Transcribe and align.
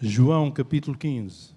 João 0.00 0.50
capítulo 0.50 0.98
15. 0.98 1.54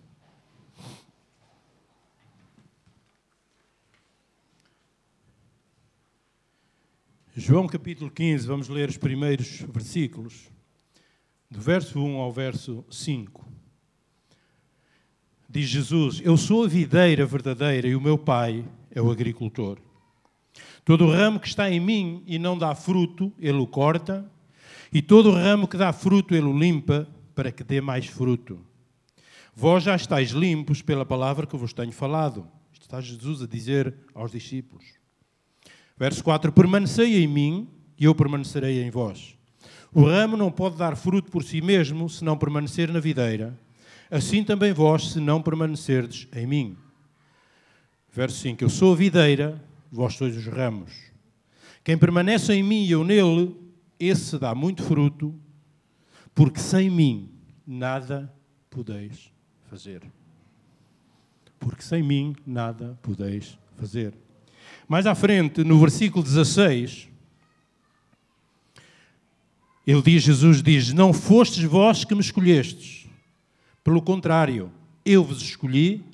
João 7.36 7.68
capítulo 7.68 8.12
15, 8.12 8.48
vamos 8.48 8.70
ler 8.70 8.90
os 8.90 8.98
primeiros 8.98 9.62
versículos, 9.62 10.50
do 11.50 11.60
verso 11.60 12.00
1 12.00 12.18
ao 12.18 12.32
verso 12.32 12.86
5. 12.90 13.46
Diz 15.50 15.68
Jesus: 15.68 16.22
Eu 16.24 16.38
sou 16.38 16.64
a 16.64 16.68
videira 16.68 17.26
verdadeira 17.26 17.88
e 17.88 17.96
o 17.96 18.02
meu 18.02 18.18
pai 18.18 18.64
é 18.92 19.02
o 19.02 19.12
agricultor. 19.12 19.80
Todo 20.86 21.06
o 21.06 21.12
ramo 21.12 21.40
que 21.40 21.48
está 21.48 21.70
em 21.70 21.80
mim 21.80 22.24
e 22.28 22.38
não 22.38 22.58
dá 22.58 22.74
fruto, 22.76 23.34
ele 23.40 23.58
o 23.58 23.68
corta, 23.68 24.30
e 24.94 25.02
todo 25.02 25.30
o 25.30 25.34
ramo 25.34 25.68
que 25.68 25.76
dá 25.76 25.92
fruto, 25.92 26.36
ele 26.36 26.46
o 26.46 26.58
limpa, 26.58 27.08
para 27.38 27.52
que 27.52 27.64
dê 27.64 27.80
mais 27.80 28.08
fruto. 28.08 28.60
Vós 29.54 29.84
já 29.84 29.96
estáis 29.96 30.32
limpos 30.32 30.82
pela 30.82 31.06
palavra 31.06 31.46
que 31.46 31.56
vos 31.56 31.72
tenho 31.72 31.92
falado. 31.92 32.48
Isto 32.74 32.82
está 32.82 33.00
Jesus 33.00 33.44
a 33.44 33.46
dizer 33.46 33.94
aos 34.16 34.32
discípulos. 34.32 34.84
Verso 35.96 36.24
4: 36.24 36.52
Permanecei 36.52 37.24
em 37.24 37.28
mim 37.28 37.70
e 37.96 38.06
eu 38.06 38.16
permanecerei 38.16 38.82
em 38.82 38.90
vós. 38.90 39.38
O 39.94 40.02
ramo 40.02 40.36
não 40.36 40.52
pode 40.52 40.78
dar 40.78 40.96
fruto 40.96 41.30
por 41.30 41.44
si 41.44 41.62
mesmo 41.62 42.10
se 42.10 42.24
não 42.24 42.36
permanecer 42.36 42.92
na 42.92 43.00
videira. 43.00 43.56
Assim 44.10 44.44
também 44.44 44.74
vós, 44.74 45.12
se 45.12 45.20
não 45.20 45.40
permanecerdes 45.40 46.28
em 46.36 46.48
mim. 46.48 46.76
Verso 48.12 48.40
5: 48.40 48.64
Eu 48.64 48.70
sou 48.70 48.94
a 48.94 48.96
videira, 48.96 49.64
vós 49.92 50.16
sois 50.16 50.36
os 50.36 50.48
ramos. 50.48 50.92
Quem 51.84 52.00
permanece 52.00 52.52
em 52.52 52.64
mim 52.64 52.84
e 52.84 52.92
eu 52.92 53.04
nele, 53.04 53.56
esse 54.00 54.40
dá 54.40 54.56
muito 54.56 54.82
fruto, 54.82 55.40
porque 56.38 56.60
sem 56.60 56.88
mim 56.88 57.32
nada 57.66 58.32
podeis 58.70 59.34
fazer. 59.72 60.04
Porque 61.60 61.82
sem 61.82 62.04
mim 62.04 62.36
nada 62.46 62.96
podeis 63.02 63.58
fazer. 63.76 64.14
Mais 64.88 65.08
à 65.08 65.16
frente, 65.16 65.64
no 65.64 65.80
versículo 65.80 66.24
16, 66.24 67.10
ele 69.88 70.02
diz, 70.04 70.22
Jesus 70.22 70.62
diz: 70.62 70.94
Não 70.94 71.12
fostes 71.12 71.64
vós 71.64 72.06
que 72.06 72.14
me 72.14 72.22
escolhestes. 72.22 73.08
Pelo 73.84 74.00
contrário, 74.00 74.72
eu 75.04 75.24
vos 75.24 75.42
escolhi 75.42 76.06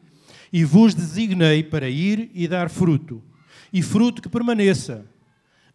e 0.53 0.63
vos 0.63 0.93
designei 0.93 1.61
para 1.61 1.89
ir 1.89 2.31
e 2.33 2.47
dar 2.47 2.69
fruto, 2.69 3.21
e 3.73 3.81
fruto 3.81 4.21
que 4.21 4.29
permaneça, 4.29 5.05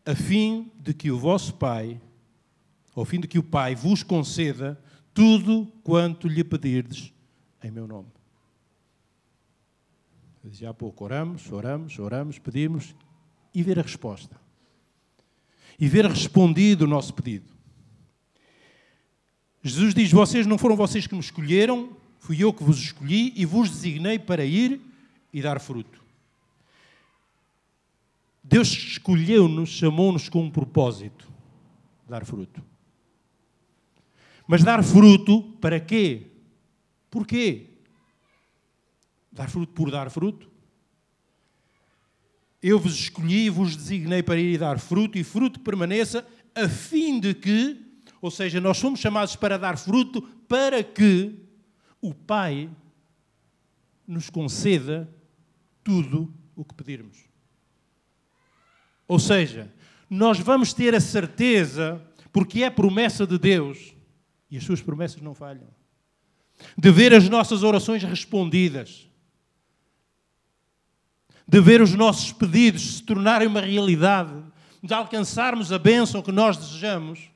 a 0.06 0.14
fim 0.14 0.70
de 0.80 0.94
que 0.94 1.10
o 1.10 1.18
vosso 1.18 1.52
Pai, 1.52 2.00
ao 2.98 3.04
fim 3.04 3.20
de 3.20 3.28
que 3.28 3.38
o 3.38 3.42
Pai 3.42 3.74
vos 3.74 4.02
conceda 4.02 4.80
tudo 5.14 5.66
quanto 5.82 6.26
lhe 6.26 6.42
pedirdes 6.42 7.12
em 7.62 7.70
meu 7.70 7.86
nome. 7.86 8.08
Eu 10.42 10.50
dizia 10.50 10.70
há 10.70 10.74
pouco, 10.74 11.04
oramos, 11.04 11.50
oramos, 11.52 11.98
oramos, 11.98 12.38
pedimos 12.38 12.94
e 13.54 13.62
ver 13.62 13.78
a 13.78 13.82
resposta. 13.82 14.40
E 15.78 15.86
ver 15.86 16.06
respondido 16.06 16.84
o 16.84 16.88
nosso 16.88 17.14
pedido. 17.14 17.52
Jesus 19.62 19.94
diz: 19.94 20.10
Vocês 20.10 20.46
não 20.46 20.58
foram 20.58 20.76
vocês 20.76 21.06
que 21.06 21.14
me 21.14 21.20
escolheram, 21.20 21.96
fui 22.18 22.42
eu 22.42 22.52
que 22.52 22.64
vos 22.64 22.78
escolhi 22.78 23.32
e 23.36 23.44
vos 23.44 23.70
designei 23.70 24.18
para 24.18 24.44
ir 24.44 24.80
e 25.32 25.40
dar 25.42 25.60
fruto. 25.60 26.02
Deus 28.42 28.68
escolheu-nos, 28.68 29.68
chamou-nos 29.68 30.28
com 30.28 30.42
um 30.42 30.50
propósito: 30.50 31.28
dar 32.08 32.24
fruto. 32.24 32.62
Mas 34.48 34.64
dar 34.64 34.82
fruto 34.82 35.42
para 35.60 35.78
quê? 35.78 36.28
Porquê? 37.10 37.66
Dar 39.30 39.50
fruto 39.50 39.74
por 39.74 39.90
dar 39.90 40.10
fruto? 40.10 40.50
Eu 42.62 42.78
vos 42.78 42.94
escolhi 42.94 43.44
e 43.44 43.50
vos 43.50 43.76
designei 43.76 44.22
para 44.22 44.40
ir 44.40 44.58
dar 44.58 44.78
fruto, 44.78 45.18
e 45.18 45.22
fruto 45.22 45.60
permaneça, 45.60 46.26
a 46.54 46.66
fim 46.66 47.20
de 47.20 47.34
que, 47.34 47.78
ou 48.22 48.30
seja, 48.30 48.58
nós 48.58 48.78
somos 48.78 49.00
chamados 49.00 49.36
para 49.36 49.58
dar 49.58 49.76
fruto 49.76 50.22
para 50.48 50.82
que 50.82 51.34
o 52.00 52.14
Pai 52.14 52.70
nos 54.06 54.30
conceda 54.30 55.06
tudo 55.84 56.32
o 56.56 56.64
que 56.64 56.74
pedirmos. 56.74 57.18
Ou 59.06 59.18
seja, 59.18 59.70
nós 60.08 60.38
vamos 60.38 60.72
ter 60.72 60.94
a 60.94 61.00
certeza, 61.00 62.02
porque 62.32 62.62
é 62.62 62.70
promessa 62.70 63.26
de 63.26 63.38
Deus, 63.38 63.97
e 64.50 64.56
as 64.56 64.64
suas 64.64 64.80
promessas 64.80 65.20
não 65.20 65.34
falham, 65.34 65.68
de 66.76 66.90
ver 66.90 67.14
as 67.14 67.28
nossas 67.28 67.62
orações 67.62 68.02
respondidas 68.02 69.08
de 71.48 71.60
ver 71.62 71.80
os 71.80 71.94
nossos 71.94 72.30
pedidos 72.30 72.96
se 72.96 73.02
tornarem 73.02 73.48
uma 73.48 73.62
realidade, 73.62 74.34
de 74.82 74.92
alcançarmos 74.92 75.72
a 75.72 75.78
bênção 75.78 76.20
que 76.20 76.30
nós 76.30 76.58
desejamos, 76.58 77.30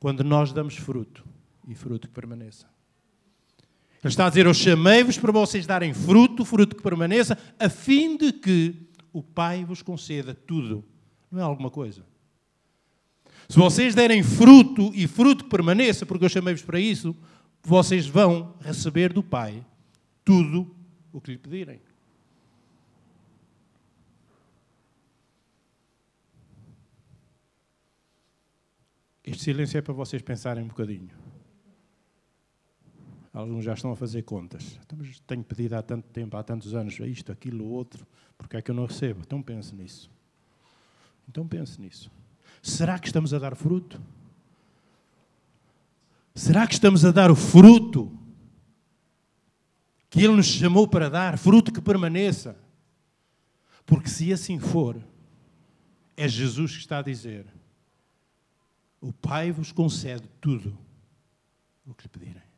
quando 0.00 0.24
nós 0.24 0.52
damos 0.52 0.74
fruto 0.74 1.24
e 1.68 1.74
fruto 1.74 2.08
que 2.08 2.14
permaneça. 2.14 2.66
Ele 4.02 4.12
está 4.12 4.26
a 4.26 4.28
dizer: 4.28 4.46
Eu 4.46 4.54
chamei-vos 4.54 5.18
para 5.18 5.30
vocês 5.30 5.66
darem 5.66 5.94
fruto, 5.94 6.44
fruto 6.44 6.74
que 6.74 6.82
permaneça, 6.82 7.38
a 7.58 7.68
fim 7.68 8.16
de 8.16 8.32
que 8.32 8.88
o 9.12 9.22
Pai 9.22 9.64
vos 9.64 9.80
conceda 9.80 10.34
tudo. 10.34 10.84
Não 11.30 11.40
é 11.40 11.42
alguma 11.42 11.70
coisa. 11.70 12.04
Se 13.48 13.58
vocês 13.58 13.94
derem 13.94 14.22
fruto 14.22 14.92
e 14.94 15.06
fruto 15.06 15.44
que 15.44 15.50
permaneça, 15.50 16.04
porque 16.04 16.24
eu 16.24 16.28
chamei-vos 16.28 16.62
para 16.62 16.78
isso, 16.78 17.16
vocês 17.62 18.06
vão 18.06 18.54
receber 18.60 19.12
do 19.12 19.22
Pai 19.22 19.64
tudo 20.22 20.74
o 21.10 21.20
que 21.20 21.30
lhe 21.30 21.38
pedirem. 21.38 21.80
Este 29.24 29.44
silêncio 29.44 29.78
é 29.78 29.82
para 29.82 29.94
vocês 29.94 30.22
pensarem 30.22 30.64
um 30.64 30.68
bocadinho. 30.68 31.10
Alguns 33.32 33.64
já 33.64 33.74
estão 33.74 33.92
a 33.92 33.96
fazer 33.96 34.22
contas. 34.22 34.78
Então, 34.84 34.98
tenho 35.26 35.44
pedido 35.44 35.74
há 35.74 35.82
tanto 35.82 36.08
tempo, 36.08 36.36
há 36.36 36.42
tantos 36.42 36.74
anos, 36.74 36.98
isto, 37.00 37.30
aquilo, 37.30 37.66
outro, 37.66 38.06
porque 38.36 38.56
é 38.56 38.62
que 38.62 38.70
eu 38.70 38.74
não 38.74 38.86
recebo? 38.86 39.20
Então 39.20 39.42
pense 39.42 39.74
nisso. 39.74 40.10
Então 41.28 41.46
pense 41.46 41.80
nisso. 41.80 42.10
Será 42.62 42.98
que 42.98 43.06
estamos 43.06 43.32
a 43.32 43.38
dar 43.38 43.54
fruto? 43.54 44.00
Será 46.34 46.66
que 46.66 46.74
estamos 46.74 47.04
a 47.04 47.10
dar 47.10 47.30
o 47.30 47.36
fruto 47.36 48.12
que 50.08 50.20
Ele 50.20 50.36
nos 50.36 50.46
chamou 50.46 50.86
para 50.86 51.10
dar? 51.10 51.36
Fruto 51.36 51.72
que 51.72 51.80
permaneça? 51.80 52.56
Porque 53.84 54.08
se 54.08 54.32
assim 54.32 54.58
for, 54.58 54.96
é 56.16 56.28
Jesus 56.28 56.72
que 56.72 56.78
está 56.78 56.98
a 56.98 57.02
dizer: 57.02 57.46
o 59.00 59.12
Pai 59.12 59.50
vos 59.50 59.72
concede 59.72 60.28
tudo 60.40 60.76
o 61.86 61.94
que 61.94 62.04
lhe 62.04 62.08
pedirem. 62.08 62.48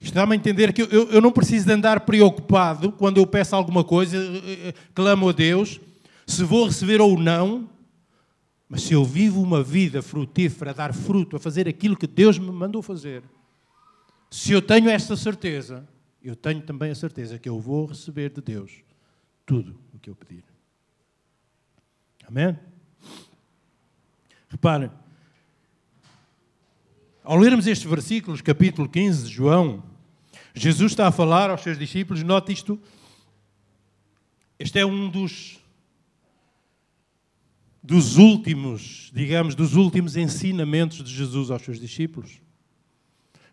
Isto 0.00 0.14
dá-me 0.14 0.34
a 0.34 0.36
entender 0.36 0.72
que 0.72 0.82
eu, 0.82 1.10
eu, 1.10 1.20
não 1.20 1.32
preciso 1.32 1.66
de 1.66 1.72
andar 1.72 2.00
preocupado 2.00 2.92
quando 2.92 3.16
eu 3.16 3.26
peço 3.26 3.56
alguma 3.56 3.82
coisa, 3.82 4.16
eh, 4.16 4.68
eh, 4.68 4.74
clamo 4.94 5.30
a 5.30 5.32
Deus, 5.32 5.80
se 6.26 6.42
vou 6.42 6.66
receber 6.66 7.00
ou 7.00 7.18
não, 7.18 7.70
mas 8.68 8.82
se 8.82 8.92
eu 8.92 9.04
vivo 9.04 9.40
uma 9.40 9.62
vida 9.62 10.02
frutífera, 10.02 10.72
a 10.72 10.74
dar 10.74 10.92
fruto, 10.92 11.36
a 11.36 11.40
fazer 11.40 11.68
aquilo 11.68 11.96
que 11.96 12.06
Deus 12.06 12.38
me 12.38 12.50
mandou 12.50 12.82
fazer, 12.82 13.22
se 14.30 14.52
eu 14.52 14.60
tenho 14.60 14.90
esta 14.90 15.16
certeza, 15.16 15.88
eu 16.22 16.34
tenho 16.34 16.60
também 16.60 16.90
a 16.90 16.94
certeza 16.94 17.38
que 17.38 17.48
eu 17.48 17.60
vou 17.60 17.86
receber 17.86 18.30
de 18.30 18.40
Deus 18.40 18.82
tudo 19.44 19.78
o 19.94 19.98
que 19.98 20.10
eu 20.10 20.16
pedir. 20.16 20.42
Amém? 22.26 22.58
Reparem, 24.48 24.90
ao 27.22 27.36
lermos 27.36 27.66
estes 27.66 27.88
versículos, 27.88 28.40
capítulo 28.40 28.88
15 28.88 29.24
de 29.24 29.32
João, 29.32 29.82
Jesus 30.54 30.92
está 30.92 31.06
a 31.06 31.12
falar 31.12 31.50
aos 31.50 31.60
seus 31.60 31.78
discípulos, 31.78 32.22
note 32.22 32.52
isto, 32.52 32.80
este 34.58 34.78
é 34.78 34.86
um 34.86 35.08
dos, 35.08 35.60
dos 37.86 38.16
últimos, 38.16 39.12
digamos, 39.14 39.54
dos 39.54 39.76
últimos 39.76 40.16
ensinamentos 40.16 41.04
de 41.04 41.14
Jesus 41.14 41.52
aos 41.52 41.62
seus 41.62 41.78
discípulos. 41.78 42.40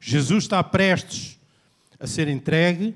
Jesus 0.01 0.45
está 0.45 0.63
prestes 0.63 1.39
a 1.99 2.07
ser 2.07 2.27
entregue, 2.27 2.95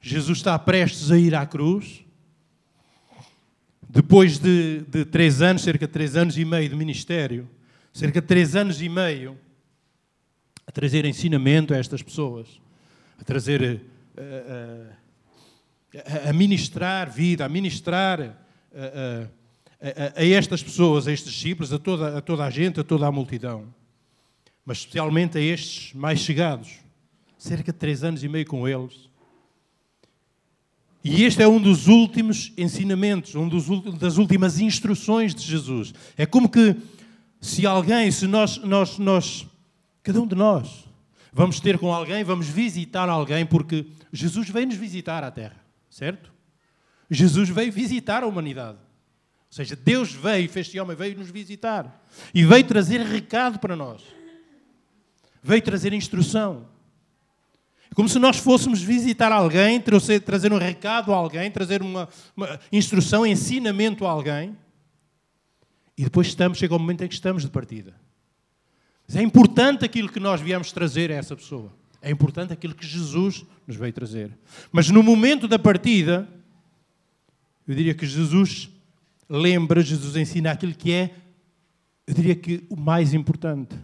Jesus 0.00 0.38
está 0.38 0.56
prestes 0.56 1.10
a 1.10 1.18
ir 1.18 1.34
à 1.34 1.44
cruz, 1.44 2.04
depois 3.88 4.38
de, 4.38 4.82
de 4.82 5.04
três 5.04 5.42
anos, 5.42 5.62
cerca 5.62 5.84
de 5.84 5.92
três 5.92 6.14
anos 6.14 6.38
e 6.38 6.44
meio 6.44 6.68
de 6.68 6.76
ministério, 6.76 7.50
cerca 7.92 8.20
de 8.20 8.26
três 8.28 8.54
anos 8.54 8.80
e 8.80 8.88
meio, 8.88 9.36
a 10.64 10.70
trazer 10.70 11.04
ensinamento 11.04 11.74
a 11.74 11.76
estas 11.76 12.02
pessoas, 12.02 12.60
a 13.18 13.24
trazer, 13.24 13.82
a, 14.16 14.20
eh, 14.20 14.92
a, 15.92 16.26
eh, 16.26 16.30
a 16.30 16.32
ministrar 16.32 17.10
vida, 17.10 17.44
a 17.44 17.48
ministrar 17.48 18.20
a, 18.72 19.28
a, 19.80 20.24
estas 20.24 20.62
pessoas, 20.62 21.06
a 21.06 21.12
estes 21.12 21.32
discípulos, 21.32 21.72
a 21.72 21.78
toda, 21.78 22.18
a 22.18 22.20
toda 22.20 22.44
a 22.44 22.50
gente, 22.50 22.80
a 22.80 22.84
toda 22.84 23.06
a 23.06 23.12
multidão. 23.12 23.72
mas 24.64 24.78
especialmente 24.78 25.38
a 25.38 25.40
estes 25.40 25.94
mais 25.94 26.18
chegados. 26.20 26.80
Cerca 27.38 27.72
de 27.72 27.78
três 27.78 28.02
anos 28.02 28.24
e 28.24 28.28
meio 28.28 28.46
com 28.46 28.66
eles. 28.66 29.08
E 31.04 31.22
este 31.22 31.40
é 31.40 31.46
um 31.46 31.60
dos 31.60 31.86
últimos 31.86 32.52
ensinamentos, 32.58 33.36
um 33.36 33.48
dos, 33.48 33.66
das 33.96 34.18
últimas 34.18 34.58
instruções 34.58 35.32
de 35.32 35.42
Jesus. 35.42 35.94
É 36.16 36.26
como 36.26 36.48
que 36.48 36.74
se 37.40 37.64
alguém, 37.64 38.10
se 38.10 38.26
nós, 38.26 38.58
nós, 38.58 38.98
nós, 38.98 39.46
cada 40.02 40.20
um 40.20 40.26
de 40.26 40.34
nós, 40.34 40.84
vamos 41.32 41.60
ter 41.60 41.78
com 41.78 41.94
alguém, 41.94 42.24
vamos 42.24 42.48
visitar 42.48 43.08
alguém, 43.08 43.46
porque 43.46 43.86
Jesus 44.12 44.48
veio 44.48 44.66
nos 44.66 44.76
visitar 44.76 45.22
à 45.22 45.30
Terra, 45.30 45.64
certo? 45.88 46.32
Jesus 47.08 47.50
veio 47.50 47.70
visitar 47.70 48.24
a 48.24 48.26
humanidade. 48.26 48.78
Ou 49.48 49.56
seja, 49.56 49.76
Deus 49.76 50.12
veio, 50.12 50.48
fez-se 50.48 50.78
homem, 50.78 50.96
veio 50.96 51.18
nos 51.18 51.30
visitar. 51.30 52.04
E 52.34 52.44
veio 52.44 52.64
trazer 52.64 53.00
recado 53.00 53.58
para 53.58 53.76
nós. 53.76 54.02
Veio 55.42 55.62
trazer 55.62 55.92
instrução. 55.92 56.66
Como 57.94 58.08
se 58.08 58.18
nós 58.18 58.36
fôssemos 58.36 58.82
visitar 58.82 59.32
alguém, 59.32 59.80
trazer 59.80 60.52
um 60.52 60.58
recado 60.58 61.14
a 61.14 61.16
alguém, 61.16 61.50
trazer 61.50 61.80
uma, 61.80 62.08
uma 62.36 62.60
instrução, 62.70 63.26
ensinamento 63.26 64.04
a 64.04 64.10
alguém. 64.10 64.56
E 65.96 66.04
depois 66.04 66.26
estamos, 66.26 66.58
chega 66.58 66.74
o 66.74 66.78
momento 66.78 67.04
em 67.04 67.08
que 67.08 67.14
estamos 67.14 67.42
de 67.42 67.48
partida. 67.48 67.94
Mas 69.06 69.16
é 69.16 69.22
importante 69.22 69.84
aquilo 69.84 70.10
que 70.10 70.20
nós 70.20 70.40
viemos 70.40 70.72
trazer 70.72 71.10
a 71.10 71.14
essa 71.14 71.34
pessoa. 71.34 71.72
É 72.02 72.10
importante 72.10 72.52
aquilo 72.52 72.74
que 72.74 72.86
Jesus 72.86 73.44
nos 73.66 73.76
veio 73.76 73.92
trazer. 73.92 74.36
Mas 74.70 74.90
no 74.90 75.02
momento 75.02 75.48
da 75.48 75.58
partida, 75.58 76.28
eu 77.66 77.74
diria 77.74 77.94
que 77.94 78.06
Jesus 78.06 78.68
lembra, 79.28 79.82
Jesus 79.82 80.16
ensina 80.16 80.52
aquilo 80.52 80.74
que 80.74 80.92
é, 80.92 81.14
eu 82.06 82.14
diria 82.14 82.36
que 82.36 82.64
o 82.70 82.76
mais 82.76 83.14
importante. 83.14 83.76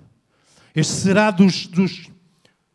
Este 0.75 0.93
será 0.93 1.31
dos, 1.31 1.67
dos 1.67 2.11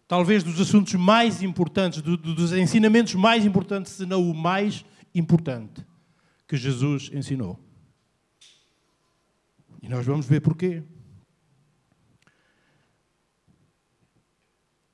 talvez 0.07 0.43
dos 0.43 0.59
assuntos 0.59 0.93
mais 0.93 1.41
importantes, 1.43 2.01
do, 2.01 2.15
dos 2.17 2.53
ensinamentos 2.53 3.13
mais 3.15 3.45
importantes, 3.45 3.93
se 3.93 4.05
não 4.05 4.29
o 4.29 4.33
mais 4.33 4.85
importante 5.13 5.85
que 6.47 6.55
Jesus 6.55 7.09
ensinou. 7.13 7.59
E 9.81 9.89
nós 9.89 10.05
vamos 10.05 10.25
ver 10.25 10.41
porquê. 10.41 10.83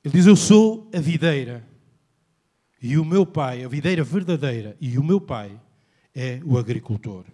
Ele 0.04 0.14
diz: 0.14 0.26
Eu 0.26 0.36
sou 0.36 0.90
a 0.94 1.00
videira, 1.00 1.66
e 2.82 2.98
o 2.98 3.04
meu 3.04 3.24
pai, 3.24 3.64
a 3.64 3.68
videira 3.68 4.04
verdadeira, 4.04 4.76
e 4.80 4.98
o 4.98 5.04
meu 5.04 5.20
pai 5.20 5.58
é 6.14 6.40
o 6.44 6.58
agricultor. 6.58 7.24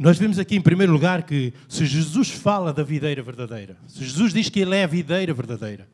Nós 0.00 0.16
vemos 0.16 0.38
aqui, 0.38 0.56
em 0.56 0.62
primeiro 0.62 0.94
lugar, 0.94 1.24
que 1.24 1.52
se 1.68 1.84
Jesus 1.84 2.30
fala 2.30 2.72
da 2.72 2.82
videira 2.82 3.22
verdadeira, 3.22 3.76
se 3.86 4.02
Jesus 4.02 4.32
diz 4.32 4.48
que 4.48 4.58
Ele 4.58 4.74
é 4.74 4.84
a 4.84 4.86
videira 4.86 5.34
verdadeira, 5.34 5.86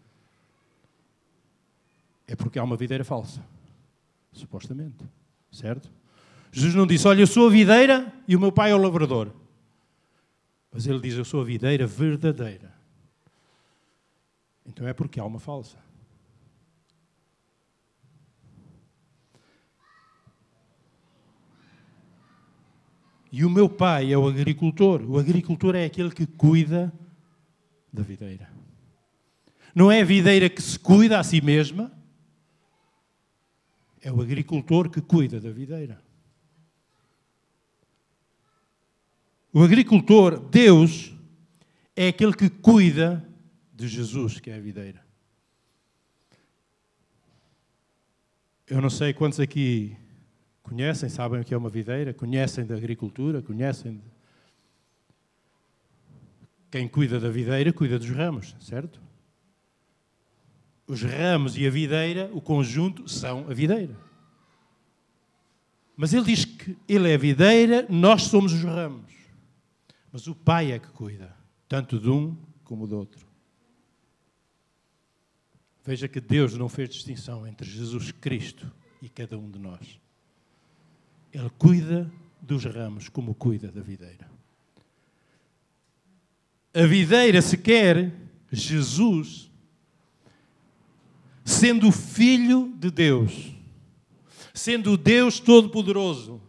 é 2.25 2.37
porque 2.37 2.57
há 2.57 2.63
uma 2.63 2.77
videira 2.77 3.03
falsa. 3.03 3.45
Supostamente. 4.33 5.05
Certo? 5.51 5.91
Jesus 6.53 6.73
não 6.73 6.87
disse, 6.87 7.09
olha, 7.09 7.23
eu 7.23 7.27
sou 7.27 7.49
a 7.49 7.51
videira 7.51 8.13
e 8.29 8.37
o 8.37 8.41
meu 8.41 8.53
pai 8.53 8.71
é 8.71 8.77
o 8.77 8.79
lavrador. 8.79 9.33
Mas 10.71 10.87
ele 10.87 11.01
diz, 11.01 11.15
eu 11.15 11.25
sou 11.25 11.41
a 11.41 11.45
videira 11.45 11.85
verdadeira. 11.85 12.73
Então 14.65 14.87
é 14.87 14.93
porque 14.93 15.19
há 15.19 15.25
uma 15.25 15.41
falsa. 15.41 15.79
E 23.31 23.45
o 23.45 23.51
meu 23.51 23.69
pai 23.69 24.13
é 24.13 24.19
o 24.19 24.27
agricultor. 24.27 25.03
O 25.03 25.19
agricultor 25.19 25.75
é 25.75 25.85
aquele 25.85 26.11
que 26.11 26.27
cuida 26.27 26.93
da 27.93 28.03
videira. 28.03 28.51
Não 29.75 29.91
é 29.91 30.01
a 30.01 30.05
videira 30.05 30.49
que 30.49 30.63
se 30.63 30.79
cuida 30.79 31.19
a 31.19 31.25
si 31.25 31.41
mesma, 31.41 31.93
é 34.01 34.11
o 34.13 34.21
agricultor 34.21 34.89
que 34.89 35.01
cuida 35.01 35.41
da 35.41 35.51
videira. 35.51 36.01
O 39.53 39.63
agricultor, 39.63 40.39
Deus, 40.39 41.13
é 41.95 42.09
aquele 42.09 42.33
que 42.33 42.49
cuida 42.49 43.27
de 43.75 43.89
Jesus, 43.89 44.39
que 44.39 44.51
é 44.51 44.57
a 44.57 44.61
videira. 44.61 45.05
Eu 48.67 48.81
não 48.81 48.91
sei 48.91 49.13
quantos 49.13 49.41
aqui 49.41 49.97
Conhecem, 50.67 51.09
sabem 51.09 51.41
o 51.41 51.45
que 51.45 51.55
é 51.55 51.57
uma 51.57 51.69
videira, 51.69 52.13
conhecem 52.13 52.67
da 52.67 52.75
agricultura, 52.75 53.41
conhecem. 53.41 53.99
De... 53.99 54.03
Quem 56.73 56.89
cuida 56.89 57.21
da 57.21 57.31
videira 57.31 57.73
cuida 57.73 58.01
dos 58.01 58.11
ramos, 58.11 58.57
certo? 58.59 59.01
Os 60.85 61.03
ramos 61.03 61.57
e 61.57 61.65
a 61.65 61.71
videira, 61.71 62.29
o 62.33 62.41
conjunto, 62.41 63.09
são 63.09 63.49
a 63.49 63.55
videira. 63.55 63.97
Mas 65.97 66.13
ele 66.13 66.25
diz 66.25 66.45
que 66.45 66.77
ele 66.89 67.13
é 67.13 67.15
a 67.15 67.19
videira, 67.19 67.87
nós 67.89 68.25
somos 68.25 68.53
os 68.53 68.65
ramos. 68.65 69.13
Mas 70.11 70.27
o 70.27 70.35
Pai 70.35 70.73
é 70.73 70.81
que 70.81 70.89
cuida, 70.89 71.33
tanto 71.69 71.97
de 71.97 72.11
um 72.11 72.37
como 72.65 72.89
do 72.89 72.99
outro. 72.99 73.25
Veja 75.85 76.09
que 76.09 76.21
Deus 76.21 76.59
não 76.59 76.69
fez 76.69 76.89
distinção 76.89 77.47
entre 77.47 77.71
Jesus 77.71 78.11
Cristo 78.11 78.69
e 79.01 79.09
cada 79.09 79.39
um 79.39 79.49
de 79.49 79.61
nós. 79.61 80.05
Ele 81.37 81.51
cuida 81.51 82.11
dos 82.41 82.65
ramos 82.65 83.11
como 83.11 83.35
cuida 83.35 83.71
da 83.71 83.83
videira. 83.83 84.27
A 86.73 86.87
videira 86.87 87.43
se 87.43 87.59
quer 87.59 88.11
Jesus, 88.51 89.51
sendo 91.45 91.93
Filho 91.93 92.73
de 92.79 92.91
Deus, 92.91 93.55
sendo 94.55 94.97
Deus 94.97 95.39
Todo-Poderoso, 95.39 96.41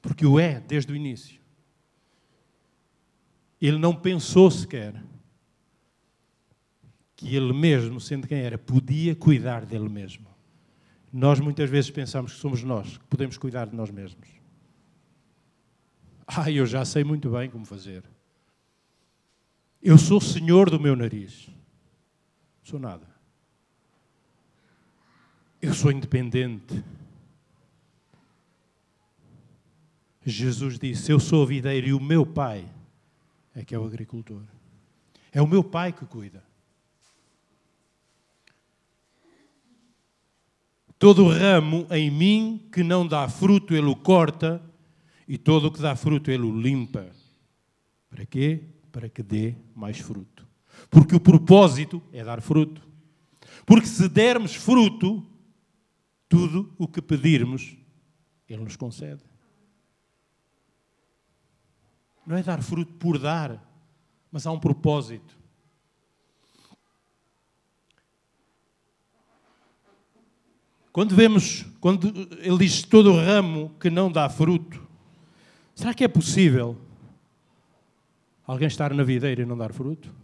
porque 0.00 0.24
o 0.24 0.38
é 0.38 0.60
desde 0.60 0.92
o 0.92 0.96
início. 0.96 1.40
Ele 3.60 3.78
não 3.78 3.96
pensou 3.96 4.48
sequer 4.48 5.02
que 7.16 7.34
ele 7.34 7.52
mesmo, 7.52 8.00
sendo 8.00 8.28
quem 8.28 8.38
era, 8.38 8.56
podia 8.56 9.16
cuidar 9.16 9.66
dele 9.66 9.88
mesmo. 9.88 10.33
Nós 11.16 11.38
muitas 11.38 11.70
vezes 11.70 11.92
pensamos 11.92 12.32
que 12.32 12.40
somos 12.40 12.64
nós, 12.64 12.98
que 12.98 13.04
podemos 13.04 13.38
cuidar 13.38 13.66
de 13.66 13.76
nós 13.76 13.88
mesmos. 13.88 14.28
Ah, 16.26 16.50
eu 16.50 16.66
já 16.66 16.84
sei 16.84 17.04
muito 17.04 17.30
bem 17.30 17.48
como 17.48 17.64
fazer. 17.64 18.02
Eu 19.80 19.96
sou 19.96 20.20
senhor 20.20 20.68
do 20.68 20.80
meu 20.80 20.96
nariz. 20.96 21.48
Sou 22.64 22.80
nada. 22.80 23.06
Eu 25.62 25.72
sou 25.72 25.92
independente. 25.92 26.82
Jesus 30.26 30.80
disse: 30.80 31.12
Eu 31.12 31.20
sou 31.20 31.44
a 31.44 31.46
videira 31.46 31.86
e 31.86 31.92
o 31.92 32.00
meu 32.00 32.26
pai 32.26 32.68
é 33.54 33.64
que 33.64 33.72
é 33.72 33.78
o 33.78 33.84
agricultor. 33.84 34.42
É 35.30 35.40
o 35.40 35.46
meu 35.46 35.62
pai 35.62 35.92
que 35.92 36.04
cuida. 36.06 36.42
Todo 41.04 41.28
ramo 41.28 41.86
em 41.90 42.10
mim 42.10 42.66
que 42.72 42.82
não 42.82 43.06
dá 43.06 43.28
fruto, 43.28 43.74
ele 43.74 43.88
o 43.88 43.94
corta, 43.94 44.62
e 45.28 45.36
todo 45.36 45.66
o 45.66 45.70
que 45.70 45.78
dá 45.78 45.94
fruto, 45.94 46.30
ele 46.30 46.44
o 46.44 46.58
limpa. 46.58 47.10
Para 48.08 48.24
quê? 48.24 48.62
Para 48.90 49.10
que 49.10 49.22
dê 49.22 49.54
mais 49.76 49.98
fruto. 49.98 50.48
Porque 50.88 51.14
o 51.14 51.20
propósito 51.20 52.02
é 52.10 52.24
dar 52.24 52.40
fruto. 52.40 52.80
Porque 53.66 53.86
se 53.86 54.08
dermos 54.08 54.54
fruto, 54.54 55.22
tudo 56.26 56.74
o 56.78 56.88
que 56.88 57.02
pedirmos, 57.02 57.76
ele 58.48 58.64
nos 58.64 58.74
concede. 58.74 59.22
Não 62.26 62.34
é 62.34 62.42
dar 62.42 62.62
fruto 62.62 62.94
por 62.94 63.18
dar, 63.18 63.62
mas 64.32 64.46
há 64.46 64.52
um 64.52 64.58
propósito. 64.58 65.38
Quando 70.94 71.12
vemos, 71.12 71.66
quando 71.80 72.06
ele 72.38 72.58
diz 72.58 72.84
todo 72.84 73.16
ramo 73.16 73.74
que 73.80 73.90
não 73.90 74.12
dá 74.12 74.28
fruto, 74.28 74.80
será 75.74 75.92
que 75.92 76.04
é 76.04 76.08
possível 76.08 76.78
alguém 78.46 78.68
estar 78.68 78.94
na 78.94 79.02
videira 79.02 79.42
e 79.42 79.44
não 79.44 79.58
dar 79.58 79.72
fruto? 79.72 80.14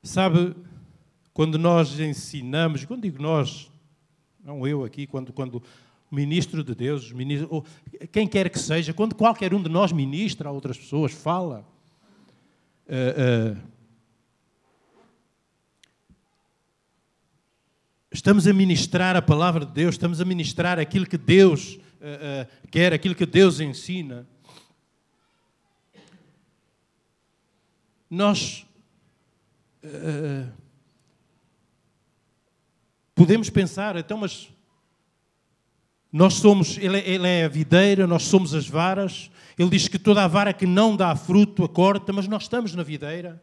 Sabe, 0.00 0.54
quando 1.32 1.58
nós 1.58 1.98
ensinamos, 1.98 2.84
quando 2.84 3.02
digo 3.02 3.20
nós, 3.20 3.68
não 4.44 4.64
eu 4.64 4.84
aqui, 4.84 5.08
quando, 5.08 5.32
quando 5.32 5.56
o 6.08 6.14
ministro 6.14 6.62
de 6.62 6.72
Deus, 6.72 7.10
ministro, 7.10 7.64
quem 8.12 8.28
quer 8.28 8.48
que 8.48 8.60
seja, 8.60 8.94
quando 8.94 9.16
qualquer 9.16 9.54
um 9.54 9.60
de 9.60 9.68
nós 9.68 9.90
ministra 9.90 10.50
a 10.50 10.52
outras 10.52 10.78
pessoas, 10.78 11.10
fala, 11.10 11.66
uh, 12.86 13.56
uh, 13.56 13.73
Estamos 18.14 18.46
a 18.46 18.52
ministrar 18.52 19.16
a 19.16 19.20
palavra 19.20 19.66
de 19.66 19.72
Deus, 19.72 19.96
estamos 19.96 20.20
a 20.20 20.24
ministrar 20.24 20.78
aquilo 20.78 21.04
que 21.04 21.18
Deus 21.18 21.74
uh, 21.74 22.44
uh, 22.44 22.68
quer, 22.70 22.92
aquilo 22.92 23.12
que 23.12 23.26
Deus 23.26 23.58
ensina, 23.58 24.24
nós 28.08 28.64
uh, 29.82 30.48
podemos 33.16 33.50
pensar, 33.50 33.96
então, 33.96 34.18
mas 34.18 34.48
nós 36.12 36.34
somos, 36.34 36.78
ele, 36.78 36.98
ele 36.98 37.26
é 37.26 37.46
a 37.46 37.48
videira, 37.48 38.06
nós 38.06 38.22
somos 38.22 38.54
as 38.54 38.68
varas. 38.68 39.28
Ele 39.58 39.70
diz 39.70 39.88
que 39.88 39.98
toda 39.98 40.22
a 40.22 40.28
vara 40.28 40.52
que 40.52 40.66
não 40.66 40.96
dá 40.96 41.16
fruto 41.16 41.64
a 41.64 41.68
corta, 41.68 42.12
mas 42.12 42.28
nós 42.28 42.44
estamos 42.44 42.76
na 42.76 42.84
videira. 42.84 43.42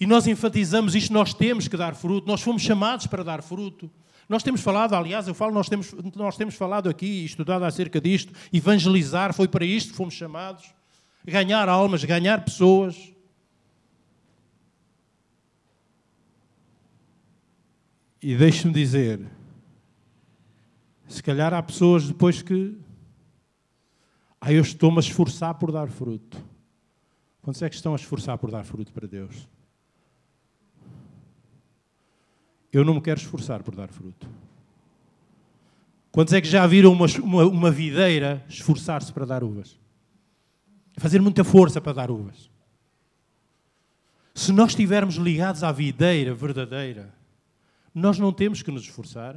E 0.00 0.06
nós 0.06 0.26
enfatizamos 0.26 0.94
isto, 0.94 1.12
nós 1.12 1.34
temos 1.34 1.66
que 1.66 1.76
dar 1.76 1.94
fruto, 1.94 2.26
nós 2.26 2.40
fomos 2.40 2.62
chamados 2.62 3.06
para 3.06 3.24
dar 3.24 3.42
fruto. 3.42 3.90
Nós 4.28 4.42
temos 4.42 4.60
falado, 4.60 4.94
aliás, 4.94 5.26
eu 5.26 5.34
falo, 5.34 5.52
nós 5.52 5.68
temos, 5.68 5.92
nós 6.14 6.36
temos 6.36 6.54
falado 6.54 6.88
aqui, 6.88 7.24
estudado 7.24 7.64
acerca 7.64 8.00
disto, 8.00 8.32
evangelizar, 8.52 9.32
foi 9.32 9.48
para 9.48 9.64
isto 9.64 9.90
que 9.90 9.96
fomos 9.96 10.14
chamados. 10.14 10.66
Ganhar 11.24 11.68
almas, 11.68 12.04
ganhar 12.04 12.44
pessoas. 12.44 13.12
E 18.22 18.36
deixe-me 18.36 18.72
dizer, 18.72 19.20
se 21.08 21.22
calhar 21.22 21.54
há 21.54 21.62
pessoas 21.62 22.06
depois 22.06 22.42
que. 22.42 22.76
Ah, 24.40 24.52
eu 24.52 24.62
estou-me 24.62 24.98
a 24.98 25.00
esforçar 25.00 25.54
por 25.54 25.72
dar 25.72 25.88
fruto. 25.88 26.38
Quantos 27.42 27.62
é 27.62 27.68
que 27.68 27.74
estão 27.74 27.94
a 27.94 27.96
esforçar 27.96 28.36
por 28.38 28.50
dar 28.50 28.64
fruto 28.64 28.92
para 28.92 29.08
Deus? 29.08 29.48
Eu 32.72 32.84
não 32.84 32.94
me 32.94 33.00
quero 33.00 33.20
esforçar 33.20 33.62
por 33.62 33.74
dar 33.74 33.88
fruto. 33.88 34.28
Quantos 36.10 36.34
é 36.34 36.40
que 36.40 36.48
já 36.48 36.66
viram 36.66 36.92
uma, 36.92 37.06
uma, 37.22 37.44
uma 37.44 37.70
videira 37.70 38.44
esforçar-se 38.48 39.12
para 39.12 39.24
dar 39.24 39.44
uvas? 39.44 39.78
Fazer 40.96 41.20
muita 41.20 41.44
força 41.44 41.80
para 41.80 41.92
dar 41.92 42.10
uvas. 42.10 42.50
Se 44.34 44.52
nós 44.52 44.70
estivermos 44.70 45.16
ligados 45.16 45.62
à 45.62 45.72
videira 45.72 46.34
verdadeira, 46.34 47.14
nós 47.94 48.18
não 48.18 48.32
temos 48.32 48.62
que 48.62 48.70
nos 48.70 48.82
esforçar 48.82 49.36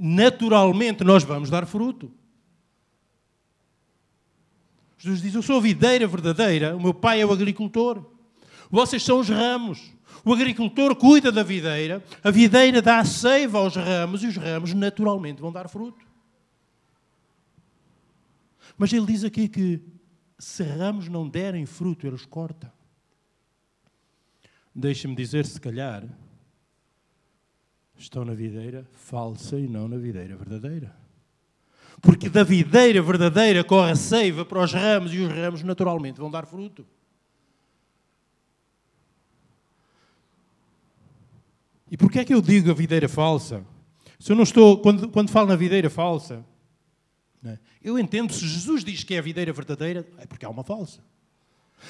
naturalmente 0.00 1.04
nós 1.04 1.22
vamos 1.22 1.50
dar 1.50 1.66
fruto. 1.66 2.10
Jesus 4.96 5.20
diz: 5.20 5.34
Eu 5.34 5.42
sou 5.42 5.58
a 5.58 5.60
videira 5.60 6.06
verdadeira, 6.06 6.74
o 6.74 6.80
meu 6.80 6.94
pai 6.94 7.20
é 7.20 7.26
o 7.26 7.32
agricultor. 7.32 8.02
Vocês 8.70 9.02
são 9.02 9.20
os 9.20 9.28
ramos. 9.28 9.92
O 10.24 10.32
agricultor 10.32 10.94
cuida 10.96 11.32
da 11.32 11.42
videira, 11.42 12.04
a 12.22 12.30
videira 12.30 12.82
dá 12.82 13.04
seiva 13.04 13.58
aos 13.58 13.74
ramos 13.76 14.22
e 14.22 14.26
os 14.26 14.36
ramos 14.36 14.74
naturalmente 14.74 15.40
vão 15.40 15.52
dar 15.52 15.68
fruto. 15.68 16.04
Mas 18.76 18.92
ele 18.92 19.06
diz 19.06 19.24
aqui 19.24 19.48
que 19.48 19.82
se 20.38 20.62
ramos 20.62 21.08
não 21.08 21.28
derem 21.28 21.66
fruto, 21.66 22.06
ele 22.06 22.14
os 22.14 22.24
corta. 22.24 22.72
Deixe-me 24.74 25.14
dizer, 25.14 25.44
se 25.44 25.60
calhar, 25.60 26.04
estão 27.96 28.24
na 28.24 28.32
videira 28.32 28.86
falsa 28.92 29.58
e 29.58 29.68
não 29.68 29.88
na 29.88 29.98
videira 29.98 30.36
verdadeira. 30.36 30.96
Porque 32.00 32.30
da 32.30 32.42
videira 32.42 33.02
verdadeira 33.02 33.62
corre 33.62 33.90
a 33.90 33.96
seiva 33.96 34.44
para 34.44 34.62
os 34.62 34.72
ramos 34.72 35.12
e 35.12 35.18
os 35.18 35.30
ramos 35.30 35.62
naturalmente 35.62 36.18
vão 36.18 36.30
dar 36.30 36.46
fruto. 36.46 36.86
E 41.90 41.96
porquê 41.96 42.20
é 42.20 42.24
que 42.24 42.34
eu 42.34 42.40
digo 42.40 42.70
a 42.70 42.74
videira 42.74 43.08
falsa? 43.08 43.64
Se 44.18 44.32
eu 44.32 44.36
não 44.36 44.44
estou, 44.44 44.78
quando, 44.78 45.08
quando 45.08 45.30
falo 45.30 45.48
na 45.48 45.56
videira 45.56 45.90
falsa, 45.90 46.44
né, 47.42 47.58
eu 47.82 47.98
entendo 47.98 48.32
se 48.32 48.46
Jesus 48.46 48.84
diz 48.84 49.02
que 49.02 49.14
é 49.14 49.18
a 49.18 49.22
videira 49.22 49.52
verdadeira, 49.52 50.06
é 50.18 50.26
porque 50.26 50.44
há 50.44 50.50
uma 50.50 50.62
falsa. 50.62 51.00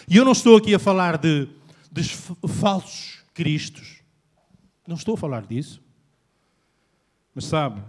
E 0.09 0.17
eu 0.17 0.25
não 0.25 0.33
estou 0.33 0.57
aqui 0.57 0.75
a 0.75 0.79
falar 0.79 1.19
de, 1.19 1.49
de 1.91 2.05
falsos 2.49 3.19
cristos. 3.35 4.01
Não 4.87 4.97
estou 4.97 5.15
a 5.15 5.19
falar 5.19 5.45
disso. 5.47 5.83
Mas 7.35 7.45
sabe, 7.45 7.83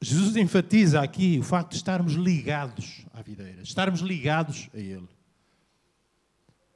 Jesus 0.00 0.36
enfatiza 0.36 1.00
aqui 1.00 1.38
o 1.38 1.42
facto 1.42 1.70
de 1.70 1.76
estarmos 1.76 2.14
ligados 2.14 3.04
à 3.12 3.22
videira, 3.22 3.62
estarmos 3.62 4.00
ligados 4.00 4.68
a 4.74 4.78
Ele. 4.78 5.08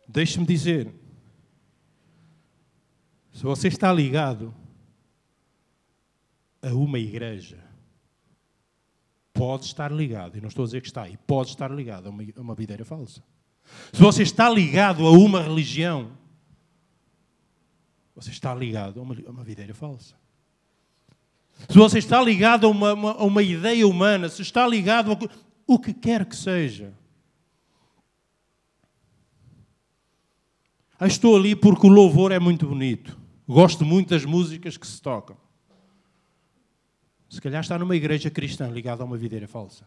Deixe-me 0.07 0.47
dizer, 0.47 0.93
se 3.35 3.43
você 3.43 3.67
está 3.67 3.93
ligado 3.93 4.55
a 6.63 6.69
uma 6.69 7.01
igreja, 7.01 7.59
pode 9.33 9.67
estar 9.67 9.91
ligado, 9.91 10.39
e 10.39 10.41
não 10.41 10.49
estou 10.49 10.63
a 10.63 10.67
dizer 10.67 10.81
que 10.81 10.87
está, 10.87 11.09
e 11.09 11.17
pode 11.17 11.51
estar 11.51 11.69
ligado 11.69 12.07
a 12.07 12.11
uma, 12.11 12.23
a 12.23 12.41
uma 12.41 12.55
videira 12.55 12.85
falsa. 12.85 13.25
Se 13.93 14.01
você 14.01 14.23
está 14.23 14.49
ligado 14.49 15.05
a 15.05 15.11
uma 15.11 15.43
religião, 15.43 16.13
você 18.15 18.31
está 18.31 18.55
ligado 18.55 19.01
a 19.01 19.03
uma, 19.03 19.17
a 19.27 19.31
uma 19.31 19.43
videira 19.43 19.75
falsa. 19.75 20.15
Se 21.69 21.77
você 21.77 21.99
está 21.99 22.23
ligado 22.23 22.69
a 22.69 22.71
uma, 22.71 22.91
a 22.91 23.25
uma 23.25 23.43
ideia 23.43 23.87
humana, 23.87 24.29
se 24.29 24.43
está 24.43 24.65
ligado 24.67 25.11
a 25.11 25.19
o 25.67 25.79
que 25.79 25.93
quer 25.93 26.25
que 26.25 26.37
seja. 26.37 26.95
Estou 31.01 31.37
ali 31.37 31.57
porque 31.57 31.87
o 31.87 31.91
louvor 31.91 32.31
é 32.31 32.39
muito 32.39 32.69
bonito. 32.69 33.24
Gosto 33.47 33.85
muito 33.85 34.11
das 34.11 34.25
músicas 34.25 34.77
que 34.77 34.87
se 34.87 35.01
tocam. 35.01 35.37
Se 37.29 37.41
calhar 37.41 37.61
está 37.61 37.79
numa 37.79 37.97
igreja 37.97 38.31
cristã 38.31 38.69
ligada 38.69 39.03
a 39.03 39.07
uma 39.07 39.17
videira 39.17 39.47
falsa. 39.47 39.87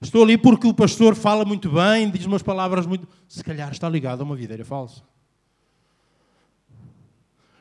Estou 0.00 0.22
ali 0.24 0.36
porque 0.36 0.66
o 0.66 0.74
pastor 0.74 1.14
fala 1.14 1.44
muito 1.44 1.70
bem, 1.70 2.10
diz 2.10 2.24
umas 2.26 2.42
palavras 2.42 2.86
muito. 2.86 3.08
Se 3.28 3.42
calhar 3.44 3.70
está 3.70 3.88
ligado 3.88 4.20
a 4.20 4.24
uma 4.24 4.34
videira 4.34 4.64
falsa. 4.64 5.02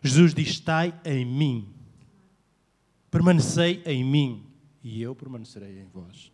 Jesus 0.01 0.34
diz: 0.34 0.50
Estai 0.50 0.94
em 1.06 1.25
mim, 1.25 1.70
permanecei 3.12 3.84
em 3.86 4.03
mim, 4.03 4.46
e 4.84 5.01
eu 5.01 5.13
permanecerei 5.13 5.80
em 5.80 5.88
vós. 5.88 6.32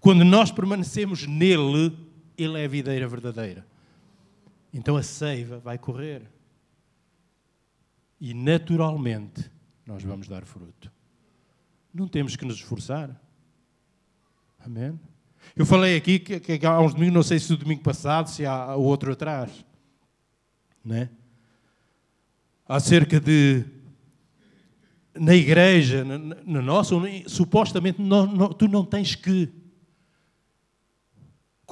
Quando 0.00 0.24
nós 0.24 0.50
permanecemos 0.50 1.26
nele, 1.26 1.96
ele 2.36 2.60
é 2.60 2.64
a 2.66 2.68
videira 2.68 3.08
verdadeira. 3.08 3.66
Então 4.74 4.96
a 4.96 5.02
seiva 5.02 5.58
vai 5.58 5.78
correr. 5.78 6.22
E 8.20 8.34
naturalmente 8.34 9.50
nós 9.86 10.02
vamos 10.02 10.28
dar 10.28 10.44
fruto. 10.44 10.92
Não 11.92 12.06
temos 12.06 12.36
que 12.36 12.44
nos 12.44 12.56
esforçar. 12.56 13.18
Amém? 14.58 15.00
Eu 15.54 15.64
falei 15.64 15.96
aqui 15.96 16.18
que, 16.18 16.40
que 16.40 16.66
há 16.66 16.80
uns 16.80 16.92
domingos, 16.92 17.14
não 17.14 17.22
sei 17.22 17.38
se 17.38 17.52
o 17.52 17.56
domingo 17.56 17.82
passado, 17.82 18.28
se 18.28 18.44
há 18.44 18.74
o 18.74 18.82
outro 18.82 19.12
atrás, 19.12 19.64
né? 20.84 21.08
acerca 22.66 23.20
de 23.20 23.64
na 25.14 25.34
igreja, 25.34 26.04
na, 26.04 26.18
na 26.18 26.62
nossa, 26.62 26.96
supostamente 27.26 28.00
não, 28.02 28.26
não, 28.26 28.48
tu 28.48 28.66
não 28.66 28.84
tens 28.84 29.14
que. 29.14 29.48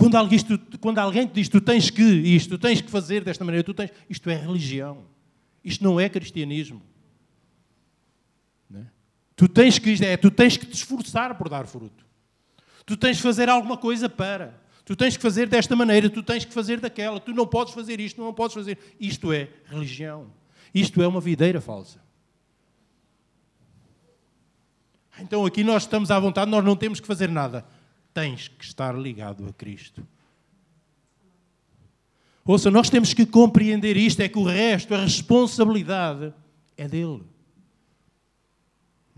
Quando 0.03 0.17
alguém, 0.17 0.41
quando 0.81 0.99
alguém 0.99 1.29
te 1.29 1.35
diz 1.35 1.49
tu 1.49 1.61
tens 1.61 1.89
que 1.89 2.03
isto, 2.03 2.51
tu 2.51 2.59
tens 2.59 2.81
que 2.81 2.91
fazer 2.91 3.23
desta 3.23 3.45
maneira, 3.45 3.63
tu 3.63 3.73
tens, 3.73 3.93
isto 4.11 4.29
é 4.29 4.35
religião. 4.35 5.05
Isto 5.65 5.85
não 5.85 6.01
é 6.01 6.09
cristianismo. 6.09 6.83
Né? 8.69 8.89
Tu 9.37 9.47
tens 9.47 9.79
que 9.79 10.05
é, 10.05 10.17
tu 10.17 10.29
tens 10.29 10.57
que 10.57 10.67
te 10.67 10.75
esforçar 10.75 11.39
por 11.39 11.49
dar 11.49 11.69
fruto. 11.69 12.05
Tu 12.85 12.97
tens 12.97 13.19
que 13.19 13.23
fazer 13.23 13.49
alguma 13.49 13.77
coisa 13.77 14.09
para. 14.09 14.61
Tu 14.85 14.97
tens 14.97 15.17
que 15.17 15.23
fazer 15.23 15.47
desta 15.47 15.77
maneira, 15.77 16.11
tu 16.11 16.21
tens 16.21 16.45
que 16.45 16.53
fazer 16.53 16.81
daquela. 16.81 17.21
Tu 17.21 17.33
não 17.33 17.47
podes 17.47 17.73
fazer 17.73 18.01
isto, 18.01 18.21
não 18.21 18.35
podes 18.35 18.55
fazer. 18.55 18.77
Isto 18.99 19.33
é 19.33 19.51
religião. 19.67 20.33
Isto 20.75 21.01
é 21.01 21.07
uma 21.07 21.21
videira 21.21 21.61
falsa. 21.61 22.03
Então 25.21 25.47
aqui 25.47 25.63
nós 25.63 25.85
estamos 25.85 26.11
à 26.11 26.19
vontade, 26.19 26.51
nós 26.51 26.65
não 26.65 26.75
temos 26.75 26.99
que 26.99 27.07
fazer 27.07 27.29
nada. 27.29 27.65
Tens 28.13 28.49
que 28.49 28.65
estar 28.65 28.97
ligado 28.97 29.47
a 29.47 29.53
Cristo. 29.53 30.07
Ouça, 32.45 32.71
nós 32.71 32.91
temos 32.91 33.15
que 33.15 33.25
compreender 33.25 33.97
isto: 33.97 34.21
é 34.21 34.29
que 34.29 34.39
o 34.39 34.45
resto, 34.45 34.95
a 34.95 35.03
responsabilidade, 35.03 36.33
é 36.77 36.89
dele. 36.89 37.23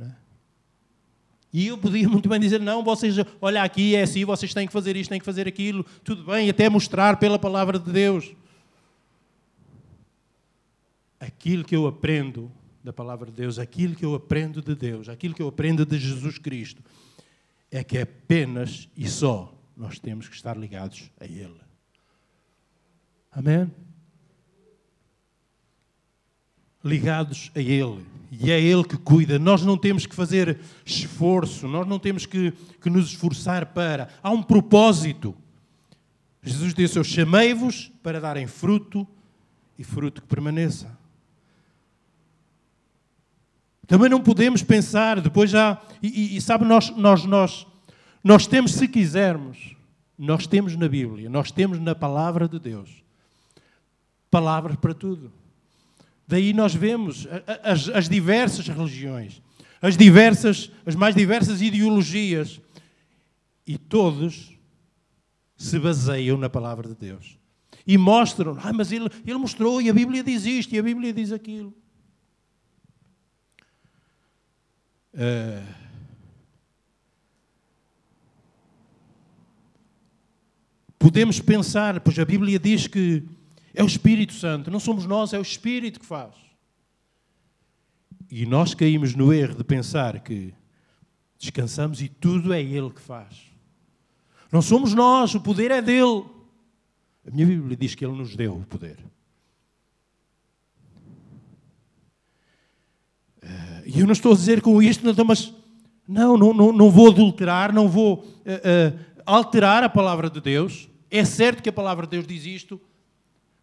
É? 0.00 0.10
E 1.52 1.66
eu 1.66 1.78
podia 1.78 2.08
muito 2.08 2.28
bem 2.28 2.38
dizer: 2.38 2.60
não, 2.60 2.84
vocês, 2.84 3.16
olha 3.40 3.62
aqui, 3.62 3.96
é 3.96 4.02
assim, 4.02 4.24
vocês 4.24 4.52
têm 4.52 4.66
que 4.66 4.72
fazer 4.72 4.96
isto, 4.96 5.10
têm 5.10 5.18
que 5.18 5.24
fazer 5.24 5.48
aquilo, 5.48 5.84
tudo 6.04 6.24
bem, 6.24 6.50
até 6.50 6.68
mostrar 6.68 7.18
pela 7.18 7.38
palavra 7.38 7.78
de 7.78 7.90
Deus 7.90 8.34
aquilo 11.18 11.64
que 11.64 11.74
eu 11.74 11.86
aprendo 11.86 12.52
da 12.82 12.92
palavra 12.92 13.30
de 13.30 13.36
Deus, 13.36 13.58
aquilo 13.58 13.94
que 13.94 14.04
eu 14.04 14.14
aprendo 14.14 14.60
de 14.60 14.74
Deus, 14.74 15.08
aquilo 15.08 15.34
que 15.34 15.40
eu 15.40 15.48
aprendo 15.48 15.86
de 15.86 15.98
Jesus 15.98 16.36
Cristo, 16.36 16.82
é 17.70 17.82
que 17.82 17.98
apenas 17.98 18.88
e 18.96 19.08
só 19.08 19.52
nós 19.76 19.98
temos 19.98 20.28
que 20.28 20.34
estar 20.34 20.56
ligados 20.56 21.10
a 21.20 21.24
Ele. 21.24 21.60
Amém? 23.30 23.70
ligados 26.84 27.50
a 27.56 27.60
Ele. 27.60 28.04
E 28.30 28.50
é 28.50 28.60
Ele 28.60 28.84
que 28.84 28.98
cuida. 28.98 29.38
Nós 29.38 29.62
não 29.62 29.78
temos 29.78 30.04
que 30.04 30.14
fazer 30.14 30.60
esforço, 30.84 31.66
nós 31.66 31.86
não 31.86 31.98
temos 31.98 32.26
que, 32.26 32.52
que 32.80 32.90
nos 32.90 33.08
esforçar 33.08 33.66
para. 33.66 34.08
Há 34.22 34.30
um 34.30 34.42
propósito. 34.42 35.34
Jesus 36.42 36.74
disse: 36.74 36.98
Eu 36.98 37.04
chamei-vos 37.04 37.90
para 38.02 38.20
darem 38.20 38.46
fruto 38.46 39.06
e 39.78 39.82
fruto 39.82 40.20
que 40.20 40.28
permaneça. 40.28 40.96
Também 43.86 44.08
não 44.08 44.20
podemos 44.20 44.62
pensar, 44.62 45.20
depois 45.20 45.50
já. 45.50 45.80
E, 46.02 46.08
e, 46.08 46.36
e 46.36 46.40
sabe, 46.40 46.64
nós, 46.64 46.90
nós, 46.90 47.24
nós, 47.24 47.66
nós 48.22 48.46
temos, 48.46 48.72
se 48.72 48.88
quisermos, 48.88 49.76
nós 50.18 50.46
temos 50.46 50.76
na 50.76 50.88
Bíblia, 50.88 51.28
nós 51.28 51.50
temos 51.50 51.78
na 51.78 51.94
palavra 51.94 52.48
de 52.48 52.58
Deus, 52.58 53.02
palavras 54.30 54.76
para 54.76 54.94
tudo. 54.94 55.32
Daí 56.26 56.52
nós 56.52 56.74
vemos 56.74 57.28
as, 57.62 57.88
as 57.88 58.08
diversas 58.08 58.66
religiões, 58.66 59.42
as 59.82 59.96
diversas, 59.96 60.70
as 60.86 60.94
mais 60.94 61.14
diversas 61.14 61.60
ideologias, 61.60 62.60
e 63.66 63.76
todos 63.76 64.58
se 65.56 65.78
baseiam 65.78 66.38
na 66.38 66.48
palavra 66.48 66.88
de 66.88 66.94
Deus. 66.94 67.38
E 67.86 67.98
mostram, 67.98 68.56
ah, 68.62 68.72
mas 68.72 68.92
ele, 68.92 69.08
ele 69.26 69.38
mostrou, 69.38 69.80
e 69.80 69.90
a 69.90 69.92
Bíblia 69.92 70.22
diz 70.22 70.46
isto, 70.46 70.74
e 70.74 70.78
a 70.78 70.82
Bíblia 70.82 71.12
diz 71.12 71.32
aquilo. 71.32 71.74
Uh, 75.14 75.64
podemos 80.98 81.38
pensar, 81.40 82.00
pois 82.00 82.18
a 82.18 82.24
Bíblia 82.24 82.58
diz 82.58 82.88
que 82.88 83.22
é 83.72 83.82
o 83.82 83.86
Espírito 83.86 84.32
Santo, 84.32 84.70
não 84.70 84.80
somos 84.80 85.06
nós, 85.06 85.32
é 85.32 85.38
o 85.38 85.42
Espírito 85.42 86.00
que 86.00 86.06
faz. 86.06 86.34
E 88.30 88.44
nós 88.44 88.74
caímos 88.74 89.14
no 89.14 89.32
erro 89.32 89.54
de 89.54 89.62
pensar 89.62 90.18
que 90.20 90.52
descansamos 91.38 92.02
e 92.02 92.08
tudo 92.08 92.52
é 92.52 92.60
Ele 92.60 92.90
que 92.90 93.00
faz. 93.00 93.42
Não 94.50 94.60
somos 94.60 94.92
nós, 94.94 95.34
o 95.34 95.40
poder 95.40 95.70
é 95.70 95.80
dele. 95.80 96.24
A 97.26 97.30
minha 97.30 97.46
Bíblia 97.46 97.76
diz 97.76 97.94
que 97.94 98.04
Ele 98.04 98.16
nos 98.16 98.34
deu 98.34 98.56
o 98.56 98.64
poder. 98.64 98.98
E 103.86 104.00
eu 104.00 104.06
não 104.06 104.12
estou 104.12 104.32
a 104.32 104.34
dizer 104.34 104.60
com 104.60 104.82
isto, 104.82 105.08
então, 105.08 105.24
mas 105.24 105.52
não, 106.06 106.36
não, 106.36 106.52
não, 106.54 106.72
não 106.72 106.90
vou 106.90 107.10
adulterar, 107.10 107.72
não 107.72 107.88
vou 107.88 108.16
uh, 108.16 108.20
uh, 108.20 108.98
alterar 109.24 109.82
a 109.82 109.88
palavra 109.88 110.28
de 110.28 110.40
Deus. 110.40 110.88
É 111.10 111.24
certo 111.24 111.62
que 111.62 111.68
a 111.68 111.72
palavra 111.72 112.06
de 112.06 112.12
Deus 112.12 112.26
diz 112.26 112.44
isto, 112.44 112.80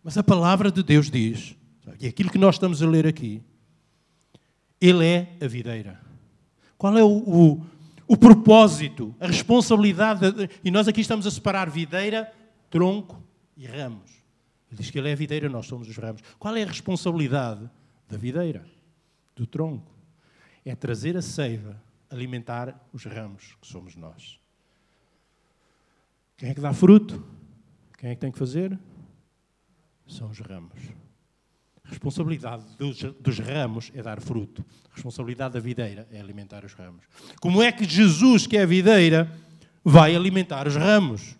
mas 0.04 0.18
a 0.18 0.24
palavra 0.24 0.72
de 0.72 0.82
Deus 0.82 1.10
diz, 1.10 1.56
e 2.00 2.08
aquilo 2.08 2.30
que 2.30 2.38
nós 2.38 2.56
estamos 2.56 2.82
a 2.82 2.88
ler 2.88 3.06
aqui, 3.06 3.42
Ele 4.80 5.06
é 5.06 5.34
a 5.42 5.48
videira. 5.48 6.00
Qual 6.78 6.98
é 6.98 7.04
o, 7.04 7.08
o, 7.08 7.66
o 8.08 8.18
propósito, 8.18 9.13
a 9.20 9.28
responsabilidade? 9.28 10.32
De, 10.32 10.50
e 10.63 10.72
nós 10.72 10.88
aqui 10.88 11.01
estamos 11.01 11.28
a 11.28 11.32
separar 11.32 11.70
videira, 11.70 12.32
tronco 12.70 13.22
e 13.56 13.66
ramos. 13.66 14.10
Ele 14.72 14.82
diz 14.82 14.90
que 14.90 14.98
Ele 14.98 15.10
é 15.10 15.13
a 15.13 15.16
videira, 15.16 15.50
nós 15.50 15.68
somos 15.68 15.88
os 15.88 15.98
ramos. 15.98 16.22
Qual 16.40 16.56
é 16.56 16.63
a 16.63 16.68
responsabilidade 16.68 17.70
da 18.10 18.18
videira, 18.18 18.66
do 19.36 19.46
tronco? 19.46 19.92
É 20.63 20.75
trazer 20.75 21.18
a 21.18 21.22
seiva, 21.22 21.82
alimentar 22.10 22.88
os 22.94 23.06
ramos, 23.06 23.58
que 23.62 23.68
somos 23.68 23.96
nós. 23.96 24.39
Quem 26.38 26.50
é 26.50 26.53
que 26.53 26.62
dá 26.62 26.74
fruto? 26.74 27.25
Quem 27.98 28.12
é 28.12 28.15
que 28.15 28.22
tem 28.22 28.32
que 28.32 28.39
fazer? 28.39 28.77
são 30.12 30.30
os 30.30 30.39
ramos. 30.39 30.77
A 31.84 31.89
responsabilidade 31.89 32.63
dos, 32.77 33.01
dos, 33.01 33.39
ramos 33.39 33.91
é 33.96 34.01
dar 34.01 34.22
fruto. 34.22 34.63
A 34.91 34.96
responsabilidade 34.96 35.53
da 35.53 35.60
videira 35.60 36.08
é 36.12 36.20
alimentar 36.20 36.63
os 36.63 36.74
ramos. 36.74 37.06
Como 37.39 37.62
é 37.62 37.72
que 37.72 37.86
Jesus, 37.86 38.46
que 38.46 38.58
é 38.58 38.63
a 38.63 38.65
videira, 38.65 39.32
vai 39.84 40.15
alimentar 40.15 40.68
os 40.68 40.75
ramos? 40.75 41.36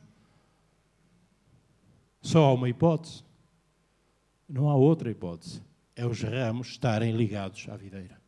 Só 2.22 2.46
há 2.46 2.54
uma 2.54 2.70
hipótese. 2.70 3.24
Não 4.48 4.70
há 4.70 4.76
outra 4.76 5.10
hipótese. 5.10 5.62
É 5.96 6.06
os 6.06 6.22
ramos 6.22 6.70
estarem 6.70 7.16
ligados 7.16 7.68
à 7.70 7.78
videira. 7.78 8.21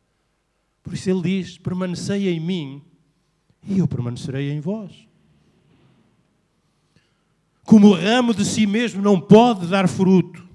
Por 0.84 0.92
isso 0.92 1.10
ele 1.10 1.22
diz: 1.22 1.58
permanecei 1.58 2.28
em 2.28 2.38
mim 2.38 2.82
e 3.66 3.78
eu 3.78 3.88
permanecerei 3.88 4.52
em 4.52 4.60
vós. 4.60 5.08
Como 7.64 7.88
o 7.88 7.94
ramo 7.94 8.34
de 8.34 8.44
si 8.44 8.66
mesmo 8.66 9.02
não 9.02 9.18
pode 9.18 9.66
dar 9.66 9.88
fruto, 9.88 10.46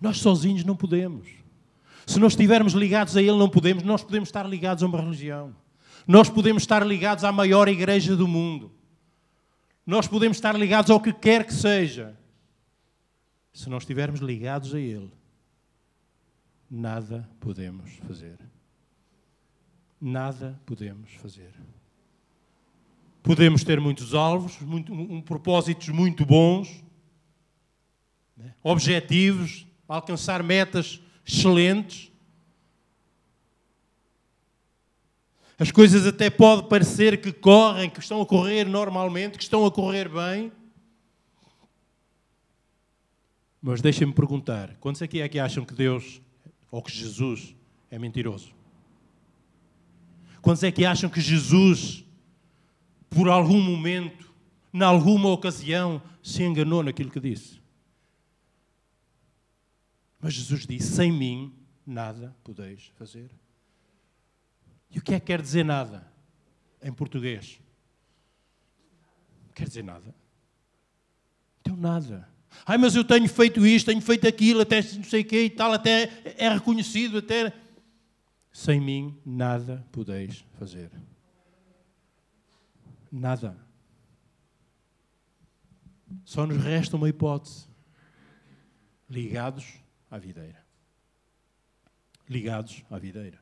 nós 0.00 0.18
sozinhos 0.18 0.64
não 0.64 0.74
podemos. 0.74 1.28
Se 2.04 2.18
nós 2.18 2.32
estivermos 2.32 2.72
ligados 2.72 3.16
a 3.16 3.22
Ele, 3.22 3.36
não 3.36 3.48
podemos. 3.48 3.84
Nós 3.84 4.02
podemos 4.02 4.28
estar 4.28 4.44
ligados 4.44 4.82
a 4.82 4.86
uma 4.86 5.00
religião. 5.00 5.54
Nós 6.08 6.28
podemos 6.28 6.64
estar 6.64 6.84
ligados 6.84 7.22
à 7.22 7.30
maior 7.30 7.68
igreja 7.68 8.16
do 8.16 8.26
mundo. 8.26 8.72
Nós 9.86 10.08
podemos 10.08 10.36
estar 10.36 10.58
ligados 10.58 10.90
ao 10.90 11.00
que 11.00 11.12
quer 11.12 11.46
que 11.46 11.54
seja. 11.54 12.18
Se 13.52 13.68
não 13.68 13.78
estivermos 13.78 14.18
ligados 14.20 14.74
a 14.74 14.80
Ele, 14.80 15.12
nada 16.70 17.28
podemos 17.40 17.90
fazer. 18.06 18.38
Nada 20.00 20.58
podemos 20.64 21.12
fazer. 21.14 21.52
Podemos 23.22 23.64
ter 23.64 23.80
muitos 23.80 24.14
alvos, 24.14 24.58
muito, 24.60 24.92
um, 24.92 25.20
propósitos 25.20 25.88
muito 25.88 26.24
bons, 26.24 26.82
né? 28.36 28.54
objetivos, 28.62 29.66
alcançar 29.86 30.42
metas 30.42 31.02
excelentes. 31.26 32.10
As 35.58 35.70
coisas 35.70 36.06
até 36.06 36.30
pode 36.30 36.68
parecer 36.68 37.20
que 37.20 37.30
correm, 37.30 37.90
que 37.90 38.00
estão 38.00 38.22
a 38.22 38.26
correr 38.26 38.64
normalmente, 38.64 39.36
que 39.36 39.42
estão 39.42 39.66
a 39.66 39.70
correr 39.70 40.08
bem. 40.08 40.50
Mas 43.60 43.82
deixem-me 43.82 44.14
perguntar: 44.14 44.74
quantos 44.76 45.02
aqui 45.02 45.20
é 45.20 45.28
que 45.28 45.38
acham 45.38 45.66
que 45.66 45.74
Deus 45.74 46.22
ou 46.70 46.82
que 46.82 46.92
Jesus 46.92 47.54
é 47.90 47.98
mentiroso? 47.98 48.54
Quantos 50.40 50.62
é 50.62 50.72
que 50.72 50.84
acham 50.84 51.10
que 51.10 51.20
Jesus 51.20 52.04
por 53.10 53.28
algum 53.28 53.60
momento, 53.60 54.32
em 54.72 54.82
alguma 54.82 55.28
ocasião, 55.30 56.00
se 56.22 56.44
enganou 56.44 56.82
naquilo 56.82 57.10
que 57.10 57.18
disse. 57.18 57.60
Mas 60.20 60.34
Jesus 60.34 60.64
disse: 60.64 60.94
Sem 60.94 61.10
mim 61.12 61.52
nada 61.84 62.34
podeis 62.44 62.86
fazer. 62.96 63.30
E 64.88 64.98
o 64.98 65.02
que 65.02 65.14
é 65.14 65.20
que 65.20 65.26
quer 65.26 65.42
dizer 65.42 65.64
nada 65.64 66.10
em 66.80 66.92
português? 66.92 67.60
Quer 69.54 69.66
dizer 69.66 69.82
nada. 69.82 70.14
Então, 71.60 71.76
nada. 71.76 72.28
Ai, 72.66 72.78
mas 72.78 72.94
eu 72.94 73.04
tenho 73.04 73.28
feito 73.28 73.66
isto, 73.66 73.86
tenho 73.86 74.00
feito 74.00 74.26
aquilo, 74.26 74.60
até 74.60 74.82
não 74.82 75.04
sei 75.04 75.22
o 75.22 75.24
quê 75.24 75.44
e 75.44 75.50
tal, 75.50 75.72
até 75.72 76.10
é 76.36 76.48
reconhecido, 76.48 77.18
até. 77.18 77.52
Sem 78.52 78.80
mim 78.80 79.16
nada 79.24 79.86
podeis 79.92 80.44
fazer. 80.58 80.90
Nada. 83.10 83.56
Só 86.24 86.46
nos 86.46 86.62
resta 86.62 86.96
uma 86.96 87.08
hipótese: 87.08 87.66
ligados 89.08 89.66
à 90.10 90.18
videira. 90.18 90.64
Ligados 92.28 92.84
à 92.90 92.98
videira. 92.98 93.40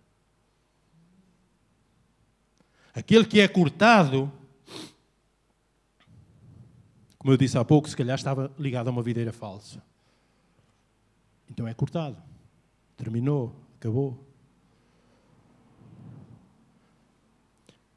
Aquele 2.94 3.24
que 3.24 3.40
é 3.40 3.46
cortado, 3.46 4.32
como 7.18 7.32
eu 7.32 7.36
disse 7.36 7.58
há 7.58 7.64
pouco, 7.64 7.88
se 7.88 7.96
calhar 7.96 8.16
estava 8.16 8.50
ligado 8.58 8.88
a 8.88 8.90
uma 8.90 9.02
videira 9.02 9.32
falsa. 9.32 9.82
Então 11.50 11.66
é 11.66 11.74
cortado. 11.74 12.16
Terminou, 12.96 13.54
acabou. 13.76 14.24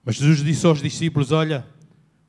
Mas 0.04 0.16
Jesus 0.16 0.44
disse 0.44 0.66
aos 0.66 0.82
discípulos: 0.82 1.32
Olha, 1.32 1.68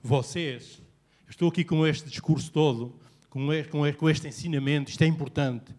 vocês, 0.03 0.83
eu 1.27 1.31
estou 1.31 1.49
aqui 1.49 1.65
com 1.65 1.87
este 1.87 2.09
discurso 2.09 2.53
todo, 2.53 3.01
com 3.31 3.53
este, 3.53 3.71
com 3.97 4.11
este 4.11 4.29
ensinamento, 4.29 4.91
isto 4.91 5.03
é 5.03 5.07
importante. 5.07 5.75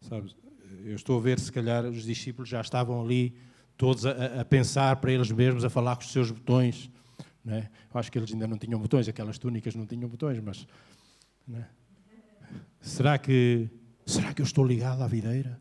Sabes, 0.00 0.34
eu 0.84 0.94
estou 0.94 1.18
a 1.18 1.20
ver, 1.20 1.38
se 1.38 1.52
calhar, 1.52 1.84
os 1.84 2.04
discípulos 2.04 2.48
já 2.48 2.60
estavam 2.60 3.02
ali, 3.02 3.36
todos 3.76 4.06
a, 4.06 4.40
a 4.40 4.44
pensar 4.44 4.96
para 4.96 5.12
eles 5.12 5.30
mesmos, 5.30 5.64
a 5.64 5.70
falar 5.70 5.96
com 5.96 6.02
os 6.02 6.12
seus 6.12 6.30
botões. 6.30 6.90
Né? 7.48 7.70
Eu 7.92 7.98
acho 7.98 8.12
que 8.12 8.18
eles 8.18 8.30
ainda 8.30 8.46
não 8.46 8.58
tinham 8.58 8.78
botões, 8.78 9.08
aquelas 9.08 9.38
túnicas 9.38 9.74
não 9.74 9.86
tinham 9.86 10.06
botões, 10.06 10.38
mas. 10.38 10.66
Né? 11.46 11.66
Será 12.78 13.16
que 13.16 13.70
será 14.04 14.34
que 14.34 14.42
eu 14.42 14.44
estou 14.44 14.66
ligado 14.66 15.02
à 15.02 15.06
videira? 15.06 15.58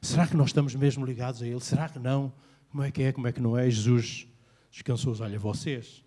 Será 0.00 0.24
que 0.28 0.36
nós 0.36 0.50
estamos 0.50 0.72
mesmo 0.76 1.04
ligados 1.04 1.42
a 1.42 1.46
Ele? 1.46 1.60
Será 1.60 1.88
que 1.88 1.98
não? 1.98 2.32
Como 2.70 2.84
é 2.84 2.92
que 2.92 3.02
é, 3.02 3.12
como 3.12 3.26
é 3.26 3.32
que 3.32 3.40
não 3.40 3.58
é? 3.58 3.68
Jesus 3.68 4.28
descansou 4.70 5.12
os 5.12 5.20
olha, 5.20 5.36
vocês 5.36 6.04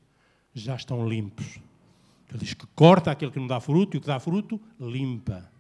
já 0.54 0.76
estão 0.76 1.06
limpos. 1.06 1.60
Ele 2.30 2.40
diz 2.40 2.54
que 2.54 2.66
corta 2.68 3.12
aquele 3.12 3.32
que 3.32 3.40
não 3.40 3.48
dá 3.48 3.60
fruto 3.60 3.98
e 3.98 4.00
o 4.00 4.02
que 4.02 4.08
dá 4.08 4.22
fruto, 4.22 4.62
limpa. 4.80 5.52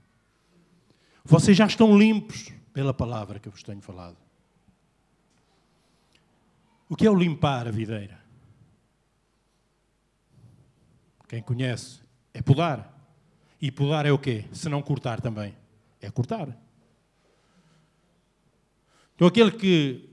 Vocês 1.25 1.57
já 1.57 1.65
estão 1.65 1.97
limpos 1.97 2.49
pela 2.71 2.93
palavra 2.93 3.39
que 3.39 3.49
eu 3.49 3.51
vos 3.51 3.63
tenho 3.63 3.81
falado. 3.81 4.15
O 6.87 6.95
que 6.95 7.05
é 7.05 7.11
o 7.11 7.15
limpar 7.15 7.67
a 7.67 7.71
videira? 7.71 8.18
Quem 11.29 11.43
conhece 11.43 12.01
é 12.33 12.41
podar. 12.41 12.91
E 13.61 13.71
podar 13.71 14.05
é 14.05 14.11
o 14.11 14.17
quê? 14.17 14.45
Se 14.51 14.67
não 14.67 14.81
cortar 14.81 15.21
também. 15.21 15.55
É 16.01 16.09
cortar. 16.09 16.49
Então 19.15 19.27
aquele 19.27 19.51
que 19.51 20.09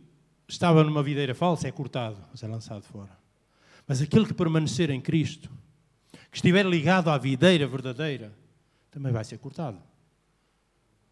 estava 0.47 0.85
numa 0.85 1.03
videira 1.03 1.35
falsa 1.35 1.67
é 1.67 1.73
cortado, 1.73 2.23
mas 2.31 2.43
é 2.43 2.47
lançado 2.47 2.83
fora. 2.83 3.17
Mas 3.89 4.03
aquele 4.03 4.27
que 4.27 4.35
permanecer 4.35 4.91
em 4.91 5.01
Cristo, 5.01 5.51
que 6.31 6.37
estiver 6.37 6.67
ligado 6.67 7.09
à 7.09 7.17
videira 7.17 7.67
verdadeira, 7.67 8.37
também 8.91 9.11
vai 9.11 9.25
ser 9.25 9.39
cortado. 9.39 9.79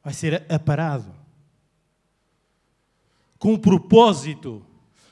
Vai 0.03 0.13
ser 0.13 0.45
aparado. 0.53 1.15
Com 3.39 3.55
o 3.55 3.59
propósito 3.59 4.65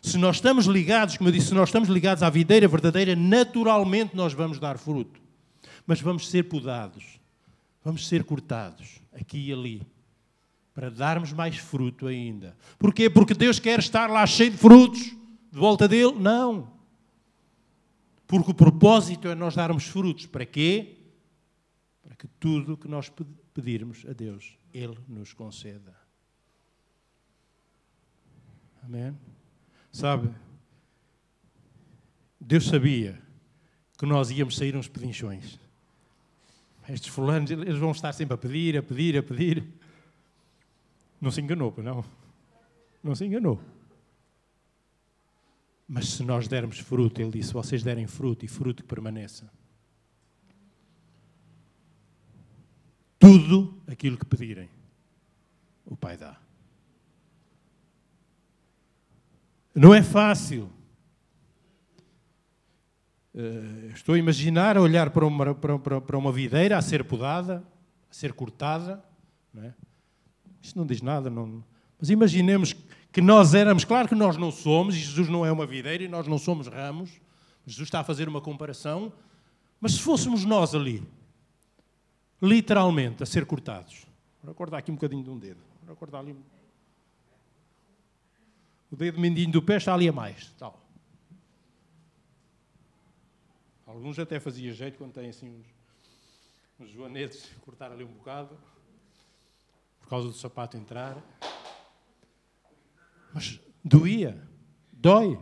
se 0.03 0.19
nós 0.19 0.37
estamos 0.37 0.67
ligados, 0.67 1.17
como 1.17 1.29
eu 1.29 1.33
disse, 1.33 1.47
se 1.49 1.55
nós 1.55 1.69
estamos 1.69 1.89
ligados 1.89 2.25
à 2.25 2.29
videira 2.29 2.67
verdadeira, 2.67 3.15
naturalmente 3.15 4.17
nós 4.17 4.33
vamos 4.33 4.59
dar 4.59 4.77
fruto. 4.77 5.21
Mas 5.87 6.01
vamos 6.01 6.29
ser 6.29 6.49
podados, 6.49 7.21
vamos 7.85 8.09
ser 8.09 8.25
cortados, 8.25 9.01
aqui 9.13 9.47
e 9.47 9.53
ali, 9.53 9.87
para 10.75 10.91
darmos 10.91 11.33
mais 11.33 11.57
fruto 11.57 12.09
ainda. 12.09 12.57
Porquê? 12.81 13.09
Porque 13.09 13.33
Deus 13.33 13.61
quer 13.61 13.79
estar 13.79 14.11
lá 14.11 14.27
cheio 14.27 14.51
de 14.51 14.57
frutos, 14.57 15.03
de 15.03 15.59
volta 15.59 15.87
dele? 15.87 16.15
Não. 16.19 16.73
Porque 18.27 18.51
o 18.51 18.55
propósito 18.55 19.29
é 19.29 19.37
nós 19.37 19.55
darmos 19.55 19.85
frutos. 19.85 20.27
Para 20.27 20.45
quê? 20.45 20.97
Para 22.03 22.17
que 22.17 22.27
tudo 22.41 22.73
o 22.73 22.77
que 22.77 22.89
nós 22.89 23.13
pedirmos 23.55 24.05
a 24.09 24.13
Deus, 24.13 24.57
Ele 24.75 24.99
nos 25.07 25.33
conceda. 25.33 25.95
Amém? 28.83 29.15
Sabe? 29.93 30.35
Deus 32.41 32.67
sabia 32.67 33.21
que 33.99 34.07
nós 34.07 34.31
íamos 34.31 34.57
sair 34.57 34.75
uns 34.75 34.89
pedinchões. 34.89 35.61
Estes 36.89 37.15
fulanos, 37.15 37.51
eles 37.51 37.79
vão 37.79 37.93
estar 37.93 38.13
sempre 38.13 38.35
a 38.35 38.39
pedir, 38.39 38.77
a 38.77 38.83
pedir, 38.83 39.17
a 39.17 39.23
pedir. 39.23 39.65
Não 41.21 41.31
se 41.31 41.41
enganou, 41.41 41.73
não. 41.79 42.05
Não 43.03 43.15
se 43.15 43.25
enganou. 43.25 43.63
Mas 45.87 46.09
se 46.09 46.25
nós 46.25 46.49
dermos 46.49 46.79
fruto, 46.79 47.21
ele 47.21 47.31
disse: 47.31 47.53
vocês 47.53 47.83
derem 47.83 48.07
fruto 48.07 48.45
e 48.45 48.49
fruto 48.49 48.83
que 48.83 48.89
permaneça. 48.89 49.49
Tudo 53.19 53.81
aquilo 53.87 54.17
que 54.17 54.25
pedirem, 54.25 54.69
o 55.87 55.97
Pai 55.97 56.17
dá. 56.17 56.42
Não 59.75 59.95
é 59.95 60.03
fácil. 60.03 60.71
Uh, 63.35 63.89
estou 63.95 64.15
a 64.15 64.19
imaginar 64.19 64.77
a 64.77 64.83
olhar 64.83 65.09
para 65.09 65.27
uma, 65.27 65.55
para, 65.55 65.79
para, 65.79 66.19
uma 66.19 66.31
videira 66.31 66.77
a 66.77 66.83
ser 66.83 67.03
podada, 67.05 67.65
a 68.11 68.15
ser 68.15 68.35
cortada. 68.35 69.03
Não 69.55 69.65
é? 69.65 69.75
Isto 70.61 70.79
não 70.79 70.87
diz 70.87 71.01
nada, 71.01 71.31
não... 71.31 71.65
mas 71.99 72.11
imaginemos 72.11 72.75
que 73.11 73.21
nós 73.21 73.53
éramos, 73.53 73.85
claro 73.85 74.09
que 74.09 74.15
nós 74.15 74.37
não 74.37 74.51
somos, 74.51 74.95
Jesus 74.95 75.29
não 75.29 75.45
é 75.45 75.51
uma 75.51 75.67
videira 75.67 76.05
e 76.05 76.09
nós 76.09 76.27
não 76.27 76.39
somos 76.39 76.67
ramos, 76.67 77.11
Jesus 77.67 77.89
está 77.89 78.01
a 78.01 78.05
fazer 78.05 78.29
uma 78.29 78.41
comparação, 78.41 79.13
mas 79.81 79.95
se 79.95 80.01
fôssemos 80.01 80.45
nós 80.45 80.75
ali, 80.75 81.03
literalmente, 82.41 83.23
a 83.23 83.27
ser 83.27 83.45
cortados, 83.45 84.07
vou 84.43 84.53
acordar 84.53 84.79
aqui 84.79 84.91
um 84.91 84.95
bocadinho 84.95 85.23
de 85.23 85.31
um 85.31 85.39
dedo, 85.39 85.61
vou 85.85 85.93
acordar 85.93 86.21
ali 86.21 86.35
o 88.93 88.97
dedo 88.97 89.19
mindinho 89.19 89.51
do 89.51 89.63
pé 89.63 89.79
está 89.79 89.95
ali 89.95 90.07
a 90.07 90.13
mais. 90.13 90.53
Tal. 90.59 90.79
Alguns 93.87 94.19
até 94.19 94.39
fazia 94.39 94.73
jeito 94.75 94.99
quando 94.99 95.15
têm 95.15 95.31
assim 95.31 95.49
uns, 95.49 95.67
uns 96.79 96.91
joanetes, 96.91 97.51
cortar 97.65 97.91
ali 97.91 98.05
um 98.05 98.13
bocado, 98.13 98.55
por 99.99 100.09
causa 100.11 100.29
do 100.29 100.35
sapato 100.35 100.77
entrar. 100.77 101.17
Mas 103.33 103.59
doía, 103.83 104.47
dói. 104.93 105.41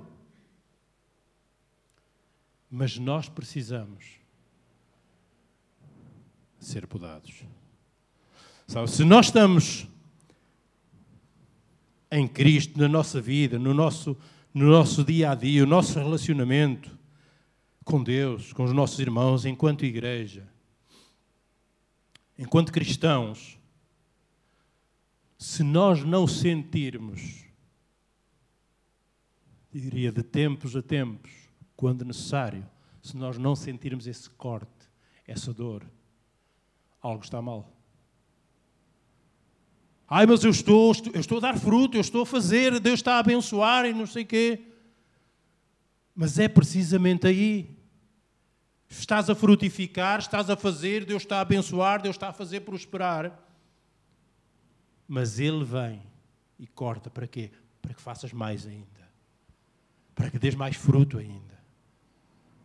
Mas 2.71 2.97
nós 2.99 3.29
precisamos 3.29 4.21
ser 6.61 6.87
podados. 6.87 7.43
Sabe, 8.69 8.89
se 8.89 9.05
nós 9.05 9.27
estamos 9.27 9.89
em 12.11 12.27
Cristo, 12.27 12.79
na 12.79 12.89
nossa 12.89 13.21
vida, 13.21 13.59
no 13.59 13.73
nosso, 13.73 14.17
no 14.53 14.67
nosso 14.67 15.05
dia 15.05 15.31
a 15.31 15.35
dia, 15.35 15.63
o 15.63 15.67
nosso 15.67 15.99
relacionamento 15.99 16.99
com 17.85 18.03
Deus, 18.03 18.53
com 18.53 18.65
os 18.65 18.73
nossos 18.73 18.99
irmãos, 18.99 19.45
enquanto 19.45 19.85
igreja, 19.85 20.49
enquanto 22.39 22.73
cristãos, 22.73 23.59
se 25.39 25.63
nós 25.63 26.05
não 26.05 26.27
sentirmos, 26.27 27.45
diria 29.73 30.13
de 30.13 30.23
tempos 30.23 30.77
a 30.77 30.83
tempos, 30.83 31.31
quando 31.77 32.05
necessário, 32.05 32.69
se 33.03 33.17
nós 33.17 33.39
não 33.39 33.57
sentirmos 33.57 34.07
esse 34.07 34.29
corte, 34.31 34.91
essa 35.27 35.53
dor, 35.53 35.85
algo 37.01 37.25
está 37.25 37.41
mal. 37.41 37.80
Ai, 40.13 40.27
mas 40.27 40.43
eu 40.43 40.51
estou, 40.51 40.93
eu 41.15 41.21
estou 41.21 41.39
a 41.39 41.41
dar 41.41 41.57
fruto, 41.57 41.97
eu 41.97 42.01
estou 42.01 42.23
a 42.23 42.27
fazer, 42.27 42.81
Deus 42.81 42.99
está 42.99 43.15
a 43.15 43.19
abençoar 43.21 43.87
e 43.87 43.93
não 43.93 44.07
sei 44.07 44.25
o 44.25 44.27
quê. 44.27 44.67
Mas 46.13 46.37
é 46.37 46.49
precisamente 46.49 47.29
aí. 47.29 47.79
Estás 48.89 49.31
a 49.31 49.37
frutificar, 49.37 50.19
estás 50.19 50.51
a 50.51 50.57
fazer, 50.57 51.05
Deus 51.05 51.23
está 51.23 51.37
a 51.37 51.43
abençoar, 51.43 52.03
Deus 52.03 52.17
está 52.17 52.31
a 52.31 52.33
fazer 52.33 52.63
prosperar. 52.63 53.39
Mas 55.07 55.39
Ele 55.39 55.65
vem 55.65 56.03
e 56.59 56.67
corta 56.67 57.09
para 57.09 57.29
quê? 57.29 57.53
Para 57.81 57.95
que 57.95 58.03
faças 58.03 58.33
mais 58.33 58.67
ainda. 58.67 59.09
Para 60.13 60.29
que 60.29 60.41
dês 60.41 60.57
mais 60.57 60.75
fruto 60.75 61.19
ainda. 61.19 61.57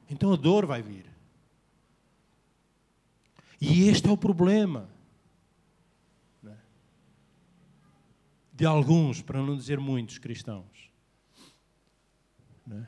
Então 0.10 0.34
a 0.34 0.36
dor 0.36 0.66
vai 0.66 0.82
vir. 0.82 1.06
E 3.62 3.88
este 3.88 4.08
é 4.08 4.12
o 4.12 4.18
problema. 4.18 4.95
De 8.56 8.66
alguns, 8.66 9.22
para 9.22 9.42
não 9.42 9.58
dizer 9.58 9.80
muitos 9.80 10.18
cristãos. 10.18 10.90
É? 12.72 12.86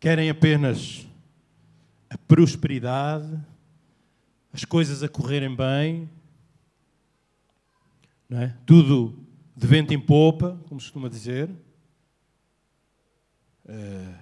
Querem 0.00 0.30
apenas 0.30 1.06
a 2.08 2.16
prosperidade, 2.16 3.38
as 4.52 4.64
coisas 4.64 5.02
a 5.02 5.08
correrem 5.08 5.54
bem, 5.54 6.10
é? 8.30 8.54
tudo 8.64 9.22
de 9.54 9.66
vento 9.66 9.92
em 9.92 10.00
popa, 10.00 10.58
como 10.66 10.80
se 10.80 10.86
costuma 10.86 11.10
dizer. 11.10 11.50
É... 13.66 14.14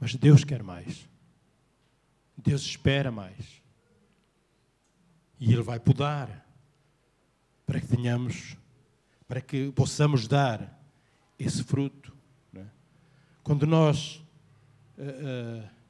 Mas 0.00 0.16
Deus 0.16 0.42
quer 0.42 0.64
mais. 0.64 1.08
Deus 2.36 2.62
espera 2.62 3.12
mais. 3.12 3.59
E 5.40 5.52
Ele 5.52 5.62
vai 5.62 5.80
podar 5.80 6.46
para 7.66 7.80
que 7.80 7.88
tenhamos, 7.88 8.56
para 9.26 9.40
que 9.40 9.72
possamos 9.72 10.28
dar 10.28 10.78
esse 11.38 11.64
fruto. 11.64 12.14
É? 12.54 12.64
Quando 13.42 13.66
nós 13.66 14.22
uh, 14.98 15.64
uh, 15.64 15.80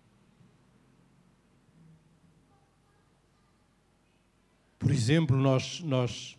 por 4.81 4.91
exemplo, 4.91 5.37
nós, 5.37 5.81
nós, 5.81 6.37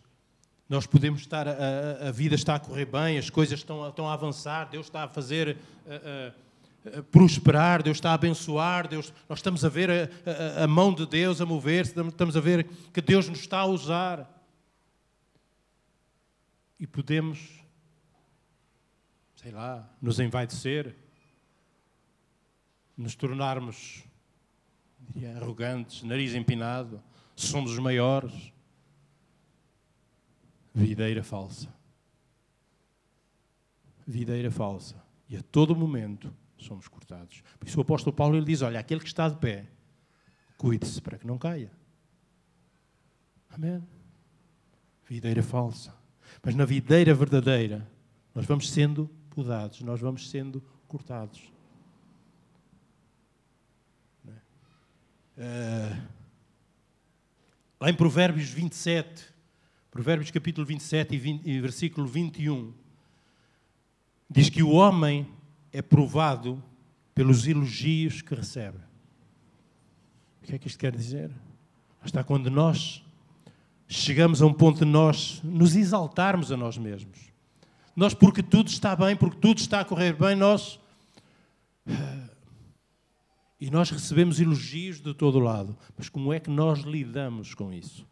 nós 0.68 0.84
podemos 0.84 1.20
estar, 1.20 1.46
a, 1.46 2.08
a, 2.08 2.10
vida 2.10 2.34
está 2.34 2.56
a 2.56 2.58
correr 2.58 2.84
bem, 2.84 3.16
as 3.16 3.30
coisas 3.30 3.60
estão, 3.60 3.88
estão 3.88 4.08
a 4.08 4.12
avançar, 4.12 4.68
Deus 4.68 4.86
está 4.86 5.04
a 5.04 5.08
fazer. 5.08 5.56
Uh, 5.86 6.34
prosperar, 7.10 7.82
Deus 7.82 7.98
está 7.98 8.10
a 8.10 8.14
abençoar, 8.14 8.88
Deus, 8.88 9.12
nós 9.28 9.38
estamos 9.38 9.64
a 9.64 9.68
ver 9.68 9.90
a, 9.90 10.60
a, 10.60 10.64
a 10.64 10.66
mão 10.66 10.92
de 10.92 11.06
Deus 11.06 11.40
a 11.40 11.46
mover-se, 11.46 11.98
estamos 12.00 12.36
a 12.36 12.40
ver 12.40 12.68
que 12.92 13.00
Deus 13.00 13.28
nos 13.28 13.40
está 13.40 13.60
a 13.60 13.66
usar. 13.66 14.28
E 16.78 16.86
podemos, 16.86 17.60
sei 19.36 19.52
lá, 19.52 19.88
nos 20.00 20.18
envaidecer, 20.18 20.96
nos 22.96 23.14
tornarmos 23.14 24.02
diria, 24.98 25.36
arrogantes, 25.36 26.02
nariz 26.02 26.34
empinado, 26.34 27.02
somos 27.36 27.72
os 27.72 27.78
maiores. 27.78 28.52
Videira 30.74 31.22
falsa. 31.22 31.72
Videira 34.06 34.50
falsa. 34.50 35.02
E 35.28 35.36
a 35.36 35.42
todo 35.42 35.76
momento 35.76 36.34
somos 36.64 36.88
cortados. 36.88 37.42
Por 37.58 37.68
isso 37.68 37.78
o 37.78 37.82
apóstolo 37.82 38.14
Paulo 38.14 38.36
ele 38.36 38.46
diz: 38.46 38.62
olha, 38.62 38.80
aquele 38.80 39.00
que 39.00 39.06
está 39.06 39.28
de 39.28 39.36
pé, 39.36 39.66
cuide-se 40.56 41.00
para 41.00 41.18
que 41.18 41.26
não 41.26 41.38
caia. 41.38 41.70
Amém? 43.50 43.82
Videira 45.08 45.42
falsa. 45.42 45.94
Mas 46.42 46.54
na 46.54 46.64
videira 46.64 47.14
verdadeira, 47.14 47.86
nós 48.34 48.46
vamos 48.46 48.70
sendo 48.70 49.10
podados, 49.30 49.80
nós 49.82 50.00
vamos 50.00 50.30
sendo 50.30 50.62
cortados. 50.88 51.52
Uh, 55.36 56.02
lá 57.80 57.90
em 57.90 57.94
Provérbios 57.94 58.50
27, 58.50 59.24
Provérbios 59.90 60.30
capítulo 60.30 60.66
27 60.66 61.14
e, 61.14 61.18
20, 61.18 61.48
e 61.48 61.60
versículo 61.60 62.06
21, 62.06 62.72
diz 64.30 64.48
que 64.48 64.62
o 64.62 64.70
homem 64.70 65.26
é 65.72 65.80
provado 65.80 66.62
pelos 67.14 67.46
elogios 67.46 68.22
que 68.22 68.34
recebe. 68.34 68.78
O 70.42 70.46
que 70.46 70.54
é 70.54 70.58
que 70.58 70.66
isto 70.66 70.78
quer 70.78 70.94
dizer? 70.94 71.30
Está 72.04 72.22
quando 72.24 72.50
nós 72.50 73.04
chegamos 73.86 74.42
a 74.42 74.46
um 74.46 74.52
ponto 74.52 74.80
de 74.80 74.84
nós 74.84 75.40
nos 75.44 75.76
exaltarmos 75.76 76.50
a 76.50 76.56
nós 76.56 76.76
mesmos. 76.76 77.30
Nós, 77.94 78.14
porque 78.14 78.42
tudo 78.42 78.68
está 78.68 78.96
bem, 78.96 79.14
porque 79.14 79.36
tudo 79.36 79.58
está 79.58 79.80
a 79.80 79.84
correr 79.84 80.14
bem, 80.14 80.34
nós. 80.34 80.80
E 83.60 83.70
nós 83.70 83.90
recebemos 83.90 84.40
elogios 84.40 85.00
de 85.00 85.14
todo 85.14 85.38
lado. 85.38 85.78
Mas 85.96 86.08
como 86.08 86.32
é 86.32 86.40
que 86.40 86.50
nós 86.50 86.80
lidamos 86.80 87.54
com 87.54 87.72
isso? 87.72 88.04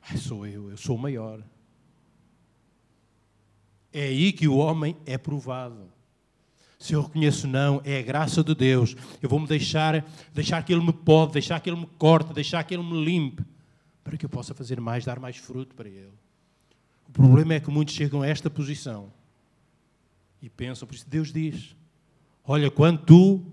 Ai, 0.00 0.16
sou 0.16 0.46
eu, 0.46 0.70
eu 0.70 0.76
sou 0.76 0.96
o 0.96 0.98
maior. 0.98 1.42
É 3.92 4.04
aí 4.04 4.32
que 4.32 4.48
o 4.48 4.56
homem 4.56 4.96
é 5.04 5.18
provado. 5.18 5.92
Se 6.78 6.94
eu 6.94 7.02
reconheço 7.02 7.46
não, 7.46 7.80
é 7.84 7.98
a 7.98 8.02
graça 8.02 8.42
de 8.42 8.54
Deus. 8.54 8.96
Eu 9.20 9.28
vou-me 9.28 9.46
deixar, 9.46 10.04
deixar 10.34 10.64
que 10.64 10.72
Ele 10.72 10.84
me 10.84 10.92
pode, 10.92 11.34
deixar 11.34 11.60
que 11.60 11.70
Ele 11.70 11.78
me 11.78 11.86
corte, 11.98 12.32
deixar 12.32 12.64
que 12.64 12.74
Ele 12.74 12.82
me 12.82 13.04
limpe, 13.04 13.44
para 14.02 14.16
que 14.16 14.24
eu 14.24 14.30
possa 14.30 14.52
fazer 14.54 14.80
mais, 14.80 15.04
dar 15.04 15.20
mais 15.20 15.36
fruto 15.36 15.74
para 15.74 15.88
Ele. 15.88 16.10
O 17.08 17.12
problema 17.12 17.54
é 17.54 17.60
que 17.60 17.70
muitos 17.70 17.94
chegam 17.94 18.22
a 18.22 18.26
esta 18.26 18.50
posição 18.50 19.12
e 20.40 20.48
pensam, 20.48 20.88
por 20.88 20.94
isso 20.94 21.08
Deus 21.08 21.32
diz: 21.32 21.76
Olha, 22.42 22.70
quando 22.70 23.04
tu 23.04 23.46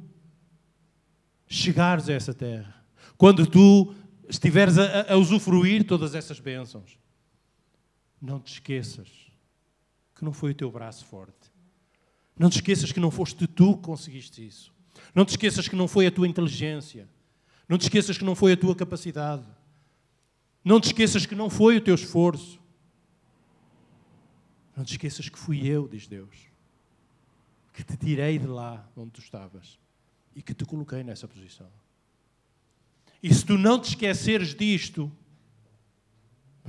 chegares 1.47 2.10
a 2.10 2.13
essa 2.13 2.34
terra, 2.34 2.84
quando 3.17 3.45
tu 3.45 3.93
estiveres 4.28 4.78
a, 4.78 5.13
a 5.13 5.17
usufruir 5.17 5.86
todas 5.86 6.15
essas 6.15 6.39
bênçãos, 6.39 6.97
não 8.21 8.39
te 8.39 8.54
esqueças 8.54 9.29
que 10.20 10.26
não 10.26 10.34
foi 10.34 10.52
o 10.52 10.56
teu 10.56 10.70
braço 10.72 11.06
forte. 11.06 11.52
Não 12.38 12.50
te 12.50 12.58
esqueças 12.58 12.92
que 12.92 13.00
não 13.00 13.10
foste 13.10 13.48
tu 13.48 13.76
que 13.76 13.84
conseguiste 13.84 14.46
isso. 14.46 14.74
Não 15.16 15.26
te 15.26 15.30
esqueças 15.30 15.68
que 15.68 15.76
não 15.76 15.88
foi 15.88 16.08
a 16.08 16.12
tua 16.12 16.28
inteligência. 16.28 17.08
Não 17.68 17.78
te 17.78 17.84
esqueças 17.84 18.18
que 18.18 18.24
não 18.24 18.36
foi 18.36 18.54
a 18.54 18.58
tua 18.58 18.76
capacidade. 18.76 19.46
Não 20.64 20.80
te 20.80 20.88
esqueças 20.88 21.26
que 21.26 21.36
não 21.36 21.50
foi 21.50 21.78
o 21.78 21.82
teu 21.82 21.96
esforço. 21.96 22.60
Não 24.76 24.84
te 24.84 24.92
esqueças 24.92 25.28
que 25.28 25.40
fui 25.40 25.68
eu, 25.68 25.88
diz 25.88 26.08
Deus, 26.08 26.48
que 27.74 27.84
te 27.84 27.98
tirei 27.98 28.38
de 28.40 28.48
lá 28.48 28.90
onde 28.96 29.12
tu 29.12 29.20
estavas 29.20 29.78
e 30.36 30.42
que 30.42 30.54
te 30.54 30.64
coloquei 30.66 31.04
nessa 31.04 31.28
posição. 31.28 31.68
E 33.22 33.34
se 33.34 33.46
tu 33.46 33.58
não 33.58 33.80
te 33.80 33.90
esqueceres 33.90 34.56
disto, 34.56 35.12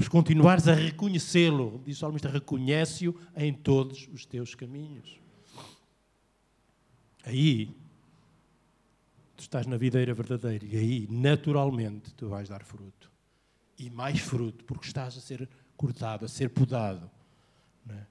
mas 0.00 0.08
continuares 0.08 0.66
a 0.66 0.72
reconhecê-lo, 0.72 1.82
diz 1.84 1.98
o 1.98 2.00
salmista, 2.00 2.26
reconhece-o 2.26 3.14
em 3.36 3.52
todos 3.52 4.08
os 4.10 4.24
teus 4.24 4.54
caminhos. 4.54 5.20
Aí, 7.22 7.66
tu 9.36 9.40
estás 9.40 9.66
na 9.66 9.76
videira 9.76 10.14
verdadeira 10.14 10.64
e 10.64 10.74
aí, 10.74 11.08
naturalmente, 11.10 12.14
tu 12.14 12.30
vais 12.30 12.48
dar 12.48 12.64
fruto. 12.64 13.12
E 13.78 13.90
mais 13.90 14.20
fruto, 14.20 14.64
porque 14.64 14.86
estás 14.86 15.18
a 15.18 15.20
ser 15.20 15.46
cortado, 15.76 16.24
a 16.24 16.28
ser 16.28 16.48
podado. 16.48 17.10
É? 17.90 18.06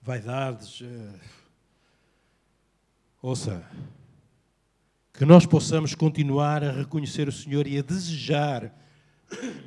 Vaidades. 0.00 0.80
Uh... 0.80 1.20
Ouça, 3.20 3.68
que 5.12 5.24
nós 5.24 5.44
possamos 5.44 5.92
continuar 5.92 6.62
a 6.62 6.70
reconhecer 6.70 7.26
o 7.26 7.32
Senhor 7.32 7.66
e 7.66 7.76
a 7.78 7.82
desejar, 7.82 8.72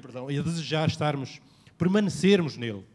perdão, 0.01 0.29
e 0.29 0.37
a 0.37 0.41
desejar 0.41 0.87
estarmos, 0.87 1.41
permanecermos 1.77 2.57
nele. 2.57 2.85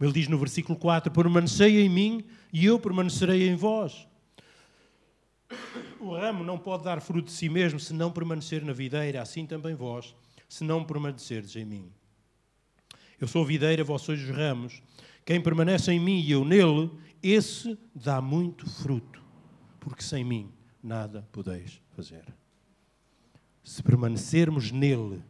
Ele 0.00 0.12
diz 0.12 0.28
no 0.28 0.38
versículo 0.38 0.78
4: 0.78 1.10
Permanecei 1.12 1.80
em 1.80 1.88
mim 1.88 2.24
e 2.52 2.66
eu 2.66 2.78
permanecerei 2.78 3.48
em 3.48 3.54
vós. 3.54 4.06
O 6.00 6.14
ramo 6.14 6.44
não 6.44 6.58
pode 6.58 6.84
dar 6.84 7.00
fruto 7.00 7.26
de 7.26 7.32
si 7.32 7.48
mesmo 7.48 7.78
se 7.78 7.94
não 7.94 8.10
permanecer 8.12 8.64
na 8.64 8.72
videira, 8.72 9.22
assim 9.22 9.46
também 9.46 9.74
vós, 9.74 10.14
se 10.48 10.64
não 10.64 10.84
permanecerdes 10.84 11.56
em 11.56 11.64
mim. 11.64 11.92
Eu 13.20 13.28
sou 13.28 13.42
a 13.42 13.46
videira, 13.46 13.84
vós 13.84 14.02
sois 14.02 14.20
os 14.20 14.28
ramos. 14.28 14.82
Quem 15.24 15.40
permanece 15.40 15.90
em 15.92 16.00
mim 16.00 16.20
e 16.20 16.32
eu 16.32 16.44
nele, 16.44 16.90
esse 17.22 17.78
dá 17.94 18.20
muito 18.20 18.68
fruto, 18.68 19.22
porque 19.80 20.02
sem 20.02 20.22
mim 20.22 20.52
nada 20.82 21.26
podeis 21.32 21.80
fazer. 21.96 22.24
Se 23.62 23.82
permanecermos 23.82 24.70
nele 24.70 25.22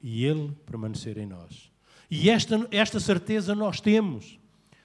e 0.00 0.24
ele 0.24 0.52
permanecer 0.66 1.18
em 1.18 1.26
nós. 1.26 1.70
E 2.10 2.28
esta, 2.28 2.66
esta 2.70 2.98
certeza 2.98 3.54
nós 3.54 3.80
temos. 3.80 4.38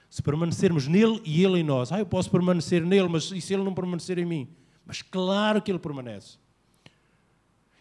Se 0.08 0.22
permanecermos 0.22 0.86
nele 0.86 1.20
e 1.24 1.44
ele 1.44 1.60
em 1.60 1.64
nós. 1.64 1.90
Ah, 1.90 1.98
eu 1.98 2.06
posso 2.06 2.30
permanecer 2.30 2.84
nele, 2.84 3.08
mas 3.08 3.30
e 3.32 3.40
se 3.40 3.54
ele 3.54 3.64
não 3.64 3.74
permanecer 3.74 4.18
em 4.18 4.24
mim? 4.24 4.48
Mas 4.84 5.02
claro 5.02 5.60
que 5.60 5.70
ele 5.70 5.78
permanece. 5.78 6.38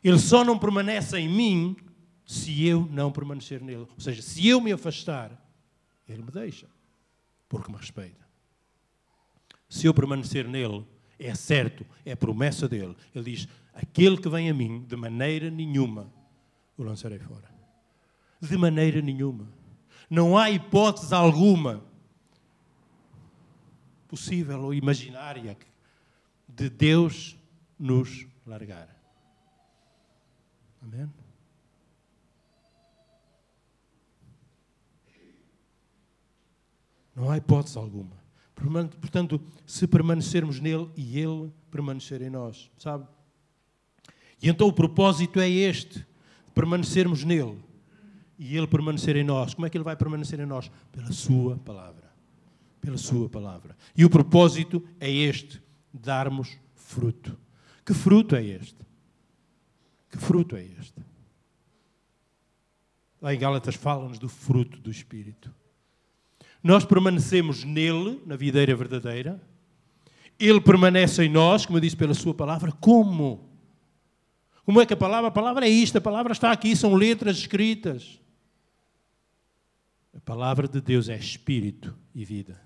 Ele 0.03 0.19
só 0.19 0.43
não 0.43 0.57
permanece 0.57 1.17
em 1.17 1.29
mim 1.29 1.75
se 2.25 2.65
eu 2.65 2.87
não 2.91 3.11
permanecer 3.11 3.61
nele. 3.61 3.87
Ou 3.93 3.99
seja, 3.99 4.21
se 4.21 4.47
eu 4.47 4.59
me 4.59 4.71
afastar, 4.71 5.31
ele 6.07 6.23
me 6.23 6.31
deixa, 6.31 6.67
porque 7.47 7.71
me 7.71 7.77
respeita. 7.77 8.25
Se 9.69 9.85
eu 9.85 9.93
permanecer 9.93 10.47
nele, 10.47 10.85
é 11.19 11.33
certo, 11.33 11.85
é 12.03 12.15
promessa 12.15 12.67
dele. 12.67 12.95
Ele 13.13 13.31
diz: 13.31 13.47
Aquele 13.73 14.17
que 14.17 14.29
vem 14.29 14.49
a 14.49 14.53
mim, 14.53 14.85
de 14.87 14.95
maneira 14.95 15.49
nenhuma, 15.49 16.11
o 16.77 16.83
lançarei 16.83 17.19
fora. 17.19 17.49
De 18.41 18.57
maneira 18.57 19.01
nenhuma. 19.01 19.47
Não 20.09 20.37
há 20.37 20.51
hipótese 20.51 21.13
alguma 21.13 21.83
possível 24.07 24.61
ou 24.61 24.73
imaginária 24.73 25.57
de 26.47 26.69
Deus 26.69 27.37
nos 27.77 28.25
largar. 28.45 28.95
Amém? 30.81 31.11
Não 37.15 37.29
há 37.29 37.37
hipótese 37.37 37.77
alguma. 37.77 38.15
Portanto, 38.99 39.41
se 39.65 39.87
permanecermos 39.87 40.59
nele 40.59 40.89
e 40.95 41.19
ele 41.19 41.51
permanecer 41.71 42.21
em 42.21 42.29
nós, 42.29 42.69
sabe? 42.77 43.07
E 44.41 44.49
então 44.49 44.67
o 44.67 44.73
propósito 44.73 45.39
é 45.39 45.49
este: 45.49 46.05
permanecermos 46.55 47.23
nele 47.23 47.59
e 48.39 48.57
ele 48.57 48.65
permanecer 48.65 49.15
em 49.15 49.23
nós. 49.23 49.53
Como 49.53 49.67
é 49.67 49.69
que 49.69 49.77
ele 49.77 49.83
vai 49.83 49.95
permanecer 49.95 50.39
em 50.39 50.45
nós? 50.45 50.71
Pela 50.91 51.11
sua 51.11 51.57
palavra. 51.57 52.11
Pela 52.81 52.97
sua 52.97 53.29
palavra. 53.29 53.75
E 53.95 54.05
o 54.05 54.09
propósito 54.09 54.83
é 54.99 55.11
este: 55.11 55.61
darmos 55.93 56.57
fruto. 56.73 57.37
Que 57.85 57.93
fruto 57.93 58.35
é 58.35 58.43
este? 58.43 58.77
Que 60.09 60.17
fruto 60.17 60.55
é 60.55 60.63
este? 60.63 61.05
Lá 63.21 63.33
em 63.33 63.39
Gálatas 63.39 63.75
fala-nos 63.75 64.17
do 64.17 64.29
fruto 64.29 64.79
do 64.79 64.89
Espírito. 64.89 65.53
Nós 66.63 66.85
permanecemos 66.85 67.63
nele, 67.63 68.21
na 68.25 68.35
videira 68.35 68.75
verdadeira. 68.75 69.41
Ele 70.39 70.59
permanece 70.59 71.23
em 71.23 71.29
nós, 71.29 71.65
como 71.65 71.77
eu 71.77 71.81
disse 71.81 71.95
pela 71.95 72.13
sua 72.13 72.33
palavra. 72.33 72.71
Como? 72.71 73.54
Como 74.65 74.81
é 74.81 74.85
que 74.85 74.93
a 74.93 74.97
palavra? 74.97 75.27
A 75.27 75.31
palavra 75.31 75.67
é 75.67 75.69
isto, 75.69 75.97
a 75.97 76.01
palavra 76.01 76.33
está 76.33 76.51
aqui, 76.51 76.75
são 76.75 76.95
letras 76.95 77.37
escritas. 77.37 78.19
A 80.15 80.19
palavra 80.19 80.67
de 80.67 80.81
Deus 80.81 81.07
é 81.07 81.15
espírito 81.15 81.95
e 82.13 82.25
vida. 82.25 82.59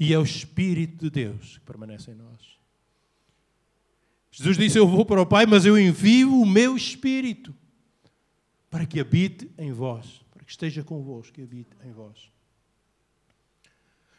E 0.00 0.12
é 0.12 0.18
o 0.18 0.22
espírito 0.22 1.04
de 1.04 1.10
Deus 1.10 1.58
que 1.58 1.64
permanece 1.64 2.10
em 2.10 2.14
nós. 2.14 2.58
Jesus 4.30 4.56
disse: 4.56 4.78
Eu 4.78 4.88
vou 4.88 5.04
para 5.04 5.20
o 5.20 5.26
Pai, 5.26 5.44
mas 5.44 5.66
eu 5.66 5.78
envio 5.78 6.40
o 6.40 6.46
meu 6.46 6.74
espírito 6.74 7.54
para 8.70 8.86
que 8.86 8.98
habite 8.98 9.50
em 9.58 9.70
vós, 9.70 10.22
para 10.30 10.42
que 10.42 10.50
esteja 10.50 10.82
convosco, 10.82 11.34
que 11.34 11.42
habite 11.42 11.76
em 11.84 11.92
vós. 11.92 12.32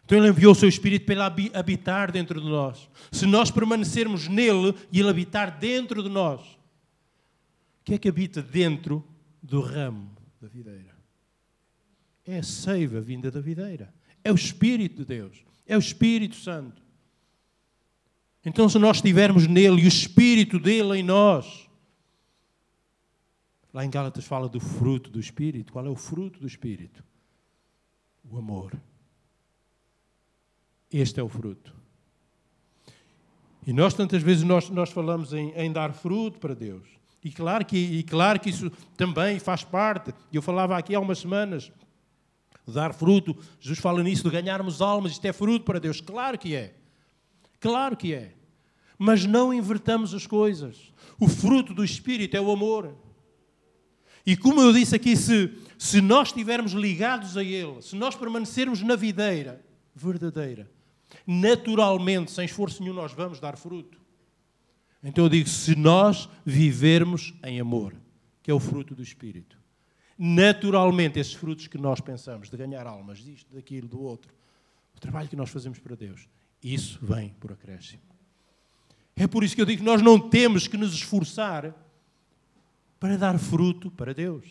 Então 0.05 0.17
Ele 0.17 0.27
enviou 0.27 0.51
o 0.51 0.55
seu 0.55 0.69
Espírito 0.69 1.05
para 1.05 1.15
ele 1.15 1.51
habitar 1.53 2.11
dentro 2.11 2.39
de 2.39 2.47
nós. 2.47 2.87
Se 3.11 3.25
nós 3.25 3.49
permanecermos 3.49 4.27
nele 4.27 4.75
e 4.91 4.99
Ele 4.99 5.09
habitar 5.09 5.57
dentro 5.57 6.03
de 6.03 6.09
nós, 6.09 6.41
o 7.83 7.85
que 7.85 7.95
é 7.95 7.97
que 7.97 8.07
habita 8.07 8.41
dentro 8.41 9.05
do 9.41 9.59
ramo 9.59 10.09
da 10.39 10.47
videira? 10.47 10.95
É 12.25 12.37
a 12.37 12.43
seiva 12.43 13.01
vinda 13.01 13.29
da 13.29 13.41
videira. 13.41 13.93
É 14.23 14.31
o 14.31 14.35
Espírito 14.35 14.99
de 14.99 15.05
Deus. 15.05 15.43
É 15.67 15.75
o 15.75 15.79
Espírito 15.79 16.37
Santo. 16.37 16.81
Então, 18.45 18.69
se 18.69 18.79
nós 18.79 18.97
estivermos 18.97 19.47
nele 19.47 19.81
e 19.81 19.85
o 19.85 19.87
Espírito 19.89 20.57
dele 20.57 20.99
em 20.99 21.03
nós, 21.03 21.69
lá 23.73 23.83
em 23.83 23.89
Gálatas 23.89 24.23
fala 24.23 24.47
do 24.47 24.61
fruto 24.61 25.09
do 25.09 25.19
Espírito. 25.19 25.73
Qual 25.73 25.85
é 25.85 25.89
o 25.89 25.95
fruto 25.97 26.39
do 26.39 26.47
Espírito? 26.47 27.03
O 28.31 28.37
amor. 28.37 28.79
Este 30.89 31.19
é 31.19 31.23
o 31.23 31.27
fruto. 31.27 31.75
E 33.67 33.73
nós, 33.73 33.93
tantas 33.93 34.23
vezes, 34.23 34.43
nós, 34.43 34.69
nós 34.69 34.89
falamos 34.89 35.33
em, 35.33 35.51
em 35.51 35.69
dar 35.69 35.93
fruto 35.93 36.39
para 36.39 36.53
Deus. 36.53 37.02
E 37.23 37.31
claro, 37.31 37.63
que, 37.65 37.77
e 37.77 38.03
claro 38.03 38.39
que 38.39 38.49
isso 38.49 38.69
também 38.97 39.39
faz 39.39 39.63
parte. 39.63 40.13
Eu 40.31 40.41
falava 40.41 40.77
aqui 40.77 40.93
há 40.93 40.99
umas 40.99 41.19
semanas, 41.19 41.71
dar 42.67 42.93
fruto. 42.93 43.35
Jesus 43.59 43.79
fala 43.79 44.03
nisso, 44.03 44.23
de 44.23 44.29
ganharmos 44.29 44.81
almas. 44.81 45.13
Isto 45.13 45.25
é 45.25 45.33
fruto 45.33 45.63
para 45.63 45.79
Deus. 45.79 46.01
Claro 46.01 46.37
que 46.37 46.53
é. 46.53 46.75
Claro 47.59 47.95
que 47.95 48.13
é. 48.13 48.33
Mas 48.97 49.25
não 49.25 49.53
invertamos 49.53 50.13
as 50.13 50.27
coisas. 50.27 50.91
O 51.19 51.27
fruto 51.29 51.73
do 51.73 51.83
Espírito 51.83 52.35
é 52.35 52.41
o 52.41 52.51
amor. 52.51 52.93
E 54.25 54.35
como 54.35 54.61
eu 54.61 54.73
disse 54.73 54.95
aqui, 54.95 55.15
se, 55.15 55.53
se 55.77 56.01
nós 56.01 56.29
estivermos 56.29 56.73
ligados 56.73 57.37
a 57.37 57.43
Ele, 57.43 57.81
se 57.81 57.95
nós 57.95 58.15
permanecermos 58.15 58.81
na 58.81 58.95
videira 58.95 59.63
verdadeira, 59.95 60.69
naturalmente, 61.25 62.31
sem 62.31 62.45
esforço 62.45 62.81
nenhum, 62.81 62.95
nós 62.95 63.13
vamos 63.13 63.39
dar 63.39 63.57
fruto. 63.57 64.02
Então 65.03 65.25
eu 65.25 65.29
digo: 65.29 65.49
se 65.49 65.75
nós 65.75 66.29
vivermos 66.45 67.33
em 67.43 67.59
amor, 67.59 67.95
que 68.41 68.49
é 68.49 68.53
o 68.53 68.59
fruto 68.59 68.95
do 68.95 69.03
Espírito, 69.03 69.57
naturalmente 70.17 71.19
esses 71.19 71.33
frutos 71.33 71.67
que 71.67 71.77
nós 71.77 71.99
pensamos, 71.99 72.49
de 72.49 72.55
ganhar 72.55 72.87
almas, 72.87 73.19
disto, 73.19 73.53
daquilo, 73.53 73.87
do 73.87 74.01
outro, 74.01 74.33
o 74.95 74.99
trabalho 74.99 75.27
que 75.27 75.35
nós 75.35 75.49
fazemos 75.49 75.79
para 75.79 75.95
Deus, 75.95 76.27
isso 76.63 76.99
vem 77.01 77.29
por 77.39 77.51
acréscimo. 77.51 78.01
É 79.15 79.27
por 79.27 79.43
isso 79.43 79.55
que 79.55 79.61
eu 79.61 79.65
digo 79.65 79.79
que 79.79 79.85
nós 79.85 80.01
não 80.01 80.19
temos 80.19 80.67
que 80.67 80.77
nos 80.77 80.93
esforçar 80.93 81.75
para 82.99 83.17
dar 83.17 83.37
fruto 83.37 83.91
para 83.91 84.13
Deus. 84.13 84.45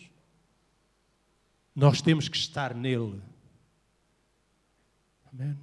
Nós 1.75 2.01
temos 2.01 2.29
que 2.29 2.37
estar 2.37 2.75
nele. 2.75 3.19
Amém? 5.33 5.57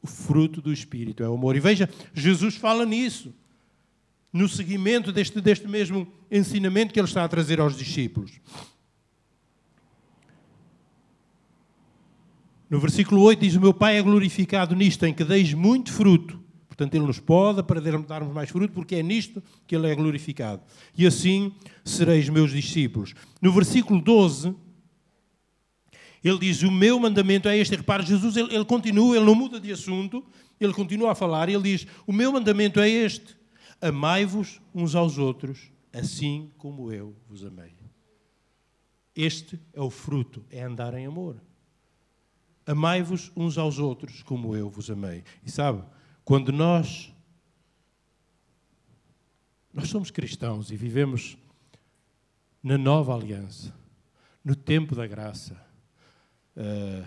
O 0.00 0.06
fruto 0.06 0.62
do 0.62 0.72
Espírito 0.72 1.22
é 1.22 1.28
o 1.28 1.34
amor. 1.34 1.56
E 1.56 1.60
veja, 1.60 1.88
Jesus 2.14 2.56
fala 2.56 2.86
nisso, 2.86 3.34
no 4.36 4.48
seguimento 4.48 5.10
deste, 5.10 5.40
deste 5.40 5.66
mesmo 5.66 6.06
ensinamento 6.30 6.92
que 6.92 7.00
ele 7.00 7.08
está 7.08 7.24
a 7.24 7.28
trazer 7.28 7.58
aos 7.58 7.76
discípulos. 7.76 8.32
No 12.68 12.78
versículo 12.78 13.22
8 13.22 13.40
diz: 13.40 13.54
O 13.54 13.60
meu 13.60 13.72
Pai 13.72 13.96
é 13.96 14.02
glorificado 14.02 14.74
nisto, 14.74 15.04
em 15.06 15.14
que 15.14 15.24
deis 15.24 15.54
muito 15.54 15.92
fruto. 15.92 16.38
Portanto, 16.68 16.94
Ele 16.94 17.06
nos 17.06 17.18
pode 17.18 17.62
para 17.62 17.80
darmos 17.80 18.34
mais 18.34 18.50
fruto, 18.50 18.74
porque 18.74 18.96
é 18.96 19.02
nisto 19.02 19.42
que 19.66 19.74
Ele 19.74 19.90
é 19.90 19.94
glorificado. 19.94 20.60
E 20.96 21.06
assim 21.06 21.52
sereis 21.82 22.28
meus 22.28 22.50
discípulos. 22.50 23.14
No 23.40 23.50
versículo 23.52 24.02
12, 24.02 24.54
ele 26.22 26.38
diz: 26.38 26.62
O 26.62 26.70
meu 26.70 26.98
mandamento 27.00 27.48
é 27.48 27.56
este. 27.56 27.76
Repare, 27.76 28.04
Jesus, 28.04 28.36
ele, 28.36 28.54
ele 28.54 28.64
continua, 28.64 29.16
ele 29.16 29.24
não 29.24 29.34
muda 29.34 29.58
de 29.58 29.72
assunto, 29.72 30.22
ele 30.60 30.74
continua 30.74 31.12
a 31.12 31.14
falar 31.14 31.48
ele 31.48 31.62
diz: 31.62 31.86
O 32.06 32.12
meu 32.12 32.32
mandamento 32.32 32.80
é 32.80 32.88
este: 32.90 33.35
Amai-vos 33.80 34.60
uns 34.74 34.94
aos 34.94 35.18
outros, 35.18 35.70
assim 35.92 36.50
como 36.58 36.92
eu 36.92 37.14
vos 37.28 37.44
amei. 37.44 37.74
Este 39.14 39.60
é 39.72 39.80
o 39.80 39.90
fruto, 39.90 40.44
é 40.50 40.62
andar 40.62 40.94
em 40.94 41.06
amor. 41.06 41.40
Amai-vos 42.66 43.32
uns 43.36 43.56
aos 43.56 43.78
outros, 43.78 44.22
como 44.22 44.56
eu 44.56 44.68
vos 44.68 44.90
amei. 44.90 45.24
E 45.44 45.50
sabe, 45.50 45.82
quando 46.24 46.52
nós. 46.52 47.12
Nós 49.72 49.88
somos 49.88 50.10
cristãos 50.10 50.70
e 50.70 50.76
vivemos 50.76 51.36
na 52.62 52.78
nova 52.78 53.14
aliança, 53.14 53.74
no 54.42 54.56
tempo 54.56 54.94
da 54.94 55.06
graça 55.06 55.66
Uh, 56.56 57.06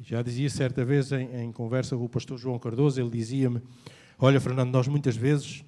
já 0.00 0.22
dizia 0.22 0.48
certa 0.48 0.84
vez 0.84 1.10
em, 1.10 1.34
em, 1.34 1.50
conversa 1.50 1.96
com 1.96 2.04
o 2.04 2.08
pastor 2.08 2.38
João 2.38 2.56
Cardoso, 2.60 3.00
ele 3.00 3.10
dizia-me: 3.10 3.60
Olha, 4.16 4.40
Fernando, 4.40 4.70
nós 4.70 4.86
muitas 4.86 5.16
vezes 5.16 5.64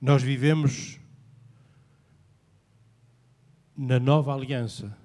nós 0.00 0.22
vivemos 0.22 0.98
na 3.76 3.98
nova 3.98 4.34
aliança 4.34 4.96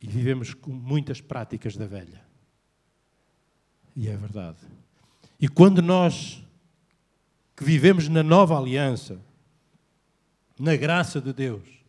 e 0.00 0.06
vivemos 0.06 0.54
com 0.54 0.70
muitas 0.72 1.20
práticas 1.20 1.76
da 1.76 1.86
velha. 1.86 2.22
E 3.94 4.08
é 4.08 4.16
verdade. 4.16 4.58
E 5.40 5.48
quando 5.48 5.82
nós 5.82 6.42
que 7.54 7.64
vivemos 7.64 8.08
na 8.08 8.22
nova 8.22 8.58
aliança, 8.58 9.20
na 10.58 10.74
graça 10.76 11.20
de 11.20 11.32
Deus, 11.32 11.82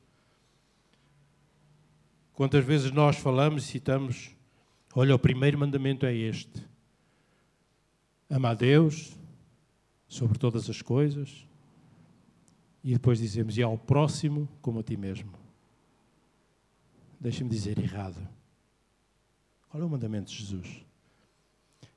Quantas 2.34 2.66
vezes 2.66 2.92
nós 2.92 3.18
falamos 3.18 3.64
e 3.64 3.68
citamos, 3.68 4.32
olha, 4.96 5.14
o 5.14 5.20
primeiro 5.20 5.58
mandamento 5.58 6.06
é 6.06 6.14
este: 6.16 6.68
ama 8.30 8.50
a 8.50 8.54
Deus 8.56 9.16
sobre 10.14 10.38
todas 10.38 10.70
as 10.70 10.80
coisas, 10.80 11.48
e 12.84 12.94
depois 12.94 13.18
dizemos, 13.18 13.58
e 13.58 13.64
ao 13.64 13.76
próximo 13.76 14.48
como 14.62 14.80
a 14.80 14.84
ti 14.84 14.96
mesmo. 14.96 15.32
Deixa-me 17.20 17.50
dizer 17.50 17.80
errado. 17.80 18.22
Qual 19.70 19.82
é 19.82 19.86
o 19.86 19.90
mandamento 19.90 20.32
de 20.32 20.38
Jesus? 20.38 20.86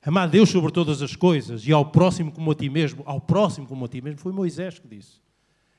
Amar 0.01 0.23
a 0.23 0.27
Deus 0.27 0.49
sobre 0.49 0.71
todas 0.71 1.03
as 1.03 1.15
coisas 1.15 1.67
e 1.67 1.71
ao 1.71 1.85
próximo 1.91 2.31
como 2.31 2.49
a 2.49 2.55
ti 2.55 2.69
mesmo. 2.69 3.03
Ao 3.05 3.21
próximo 3.21 3.67
como 3.67 3.85
a 3.85 3.87
ti 3.87 4.01
mesmo. 4.01 4.19
Foi 4.19 4.31
Moisés 4.31 4.79
que 4.79 4.87
disse. 4.87 5.19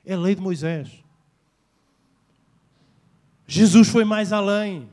É 0.04 0.14
a 0.14 0.18
lei 0.18 0.34
de 0.36 0.40
Moisés. 0.40 1.02
Jesus 3.46 3.88
foi 3.88 4.04
mais 4.04 4.32
além. 4.32 4.88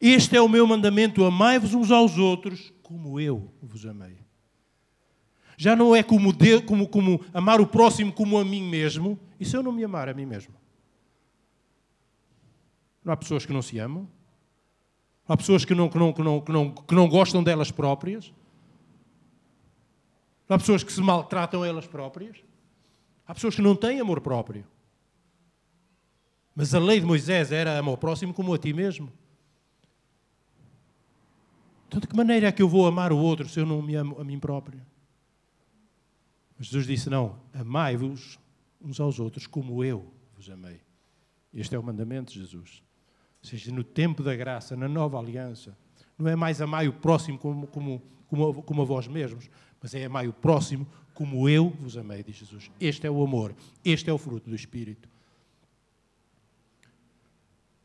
Este 0.00 0.36
é 0.36 0.40
o 0.40 0.48
meu 0.48 0.66
mandamento: 0.66 1.24
amai-vos 1.24 1.74
uns 1.74 1.92
aos 1.92 2.18
outros 2.18 2.72
como 2.82 3.20
eu 3.20 3.52
vos 3.62 3.86
amei. 3.86 4.25
Já 5.56 5.74
não 5.74 5.96
é 5.96 6.02
como, 6.02 6.32
Deus, 6.32 6.62
como, 6.64 6.86
como 6.86 7.24
amar 7.32 7.60
o 7.60 7.66
próximo 7.66 8.12
como 8.12 8.38
a 8.38 8.44
mim 8.44 8.62
mesmo. 8.62 9.18
E 9.40 9.44
se 9.44 9.56
eu 9.56 9.62
não 9.62 9.72
me 9.72 9.82
amar 9.82 10.08
a 10.08 10.14
mim 10.14 10.26
mesmo? 10.26 10.54
Não 13.04 13.12
há 13.12 13.16
pessoas 13.16 13.46
que 13.46 13.52
não 13.52 13.62
se 13.62 13.78
amam? 13.78 14.08
Há 15.28 15.36
pessoas 15.36 15.64
que 15.64 15.74
não, 15.74 15.88
que 15.88 15.98
não, 15.98 16.12
que 16.12 16.22
não, 16.22 16.40
que 16.40 16.52
não, 16.52 16.70
que 16.70 16.94
não 16.94 17.08
gostam 17.08 17.42
delas 17.42 17.70
próprias? 17.70 18.32
Há 20.48 20.58
pessoas 20.58 20.84
que 20.84 20.92
se 20.92 21.00
maltratam 21.00 21.64
elas 21.64 21.86
próprias? 21.86 22.36
Há 23.26 23.34
pessoas 23.34 23.56
que 23.56 23.62
não 23.62 23.74
têm 23.74 23.98
amor 23.98 24.20
próprio. 24.20 24.64
Mas 26.54 26.74
a 26.74 26.78
lei 26.78 27.00
de 27.00 27.06
Moisés 27.06 27.50
era 27.50 27.78
amar 27.78 27.94
o 27.94 27.98
próximo 27.98 28.32
como 28.32 28.54
a 28.54 28.58
ti 28.58 28.72
mesmo. 28.72 29.12
Então, 31.88 32.00
de 32.00 32.06
que 32.06 32.16
maneira 32.16 32.48
é 32.48 32.52
que 32.52 32.62
eu 32.62 32.68
vou 32.68 32.86
amar 32.86 33.12
o 33.12 33.18
outro 33.18 33.48
se 33.48 33.58
eu 33.58 33.66
não 33.66 33.82
me 33.82 33.94
amo 33.94 34.20
a 34.20 34.24
mim 34.24 34.38
próprio? 34.38 34.80
Mas 36.58 36.68
Jesus 36.68 36.86
disse: 36.86 37.10
Não, 37.10 37.38
amai-vos 37.52 38.38
uns 38.80 39.00
aos 39.00 39.18
outros 39.18 39.46
como 39.46 39.84
eu 39.84 40.12
vos 40.34 40.48
amei. 40.50 40.80
Este 41.52 41.74
é 41.74 41.78
o 41.78 41.82
mandamento 41.82 42.32
de 42.32 42.40
Jesus. 42.40 42.82
Ou 43.42 43.48
seja, 43.48 43.72
no 43.72 43.84
tempo 43.84 44.22
da 44.22 44.34
graça, 44.34 44.76
na 44.76 44.88
nova 44.88 45.18
aliança, 45.18 45.76
não 46.18 46.28
é 46.28 46.36
mais 46.36 46.60
amai 46.60 46.88
o 46.88 46.92
próximo 46.92 47.38
como, 47.38 47.66
como, 47.66 48.02
como, 48.28 48.62
como 48.62 48.82
a 48.82 48.84
vós 48.84 49.06
mesmos, 49.06 49.48
mas 49.80 49.94
é 49.94 50.04
amai 50.04 50.28
o 50.28 50.32
próximo 50.32 50.86
como 51.14 51.48
eu 51.48 51.70
vos 51.70 51.96
amei, 51.96 52.22
diz 52.22 52.36
Jesus. 52.36 52.70
Este 52.78 53.06
é 53.06 53.10
o 53.10 53.22
amor, 53.22 53.54
este 53.84 54.10
é 54.10 54.12
o 54.12 54.18
fruto 54.18 54.50
do 54.50 54.56
Espírito. 54.56 55.08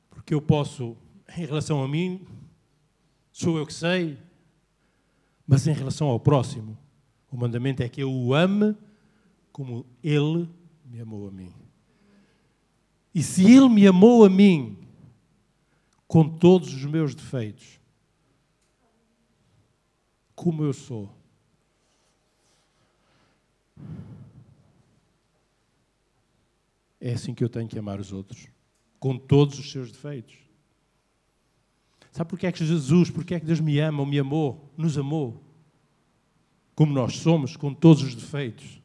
Porque 0.10 0.34
eu 0.34 0.42
posso, 0.42 0.98
em 1.38 1.46
relação 1.46 1.82
a 1.82 1.88
mim, 1.88 2.26
sou 3.32 3.58
eu 3.58 3.66
que 3.66 3.74
sei, 3.74 4.18
mas 5.48 5.66
em 5.66 5.74
relação 5.74 6.08
ao 6.08 6.20
próximo, 6.20 6.78
o 7.32 7.38
mandamento 7.38 7.82
é 7.82 7.88
que 7.88 8.04
eu 8.04 8.12
o 8.12 8.34
ame 8.34 8.76
como 9.52 9.86
ele 10.04 10.50
me 10.86 11.00
amou 11.00 11.28
a 11.28 11.32
mim. 11.32 11.54
E 13.16 13.24
se 13.24 13.44
ele 13.44 13.70
me 13.70 13.88
amou 13.88 14.26
a 14.26 14.30
mim 14.30 14.78
com 16.08 16.28
todos 16.28 16.74
os 16.74 16.84
meus 16.86 17.16
defeitos, 17.16 17.80
como 20.36 20.64
eu 20.64 20.74
sou, 20.74 21.10
é 27.00 27.14
assim 27.14 27.34
que 27.34 27.44
eu 27.44 27.50
tenho 27.50 27.68
que 27.68 27.80
amar 27.80 28.00
os 28.00 28.12
outros 28.12 28.48
com 29.00 29.18
todos 29.18 29.58
os 29.58 29.72
seus 29.72 29.92
defeitos. 29.92 30.38
Sabe 32.12 32.30
porquê 32.30 32.48
é 32.48 32.52
que 32.52 32.66
Jesus, 32.66 33.10
porquê 33.10 33.36
é 33.36 33.40
que 33.40 33.46
Deus 33.46 33.62
me 33.62 33.80
ama 33.80 34.02
ou 34.02 34.06
me 34.06 34.20
amou, 34.20 34.70
nos 34.78 34.98
amou? 34.98 35.42
Como 36.82 36.94
nós 36.94 37.18
somos, 37.18 37.56
com 37.56 37.76
todos 37.76 38.02
os 38.02 38.16
defeitos. 38.16 38.82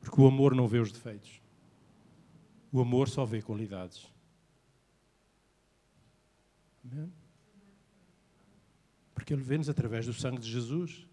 Porque 0.00 0.20
o 0.20 0.26
amor 0.26 0.56
não 0.56 0.66
vê 0.66 0.80
os 0.80 0.90
defeitos. 0.90 1.40
O 2.72 2.80
amor 2.80 3.08
só 3.08 3.24
vê 3.24 3.40
qualidades. 3.40 4.12
Amém? 6.84 7.12
Porque 9.14 9.32
Ele 9.32 9.44
vê-nos 9.44 9.68
através 9.68 10.04
do 10.04 10.12
sangue 10.12 10.40
de 10.40 10.50
Jesus. 10.50 11.06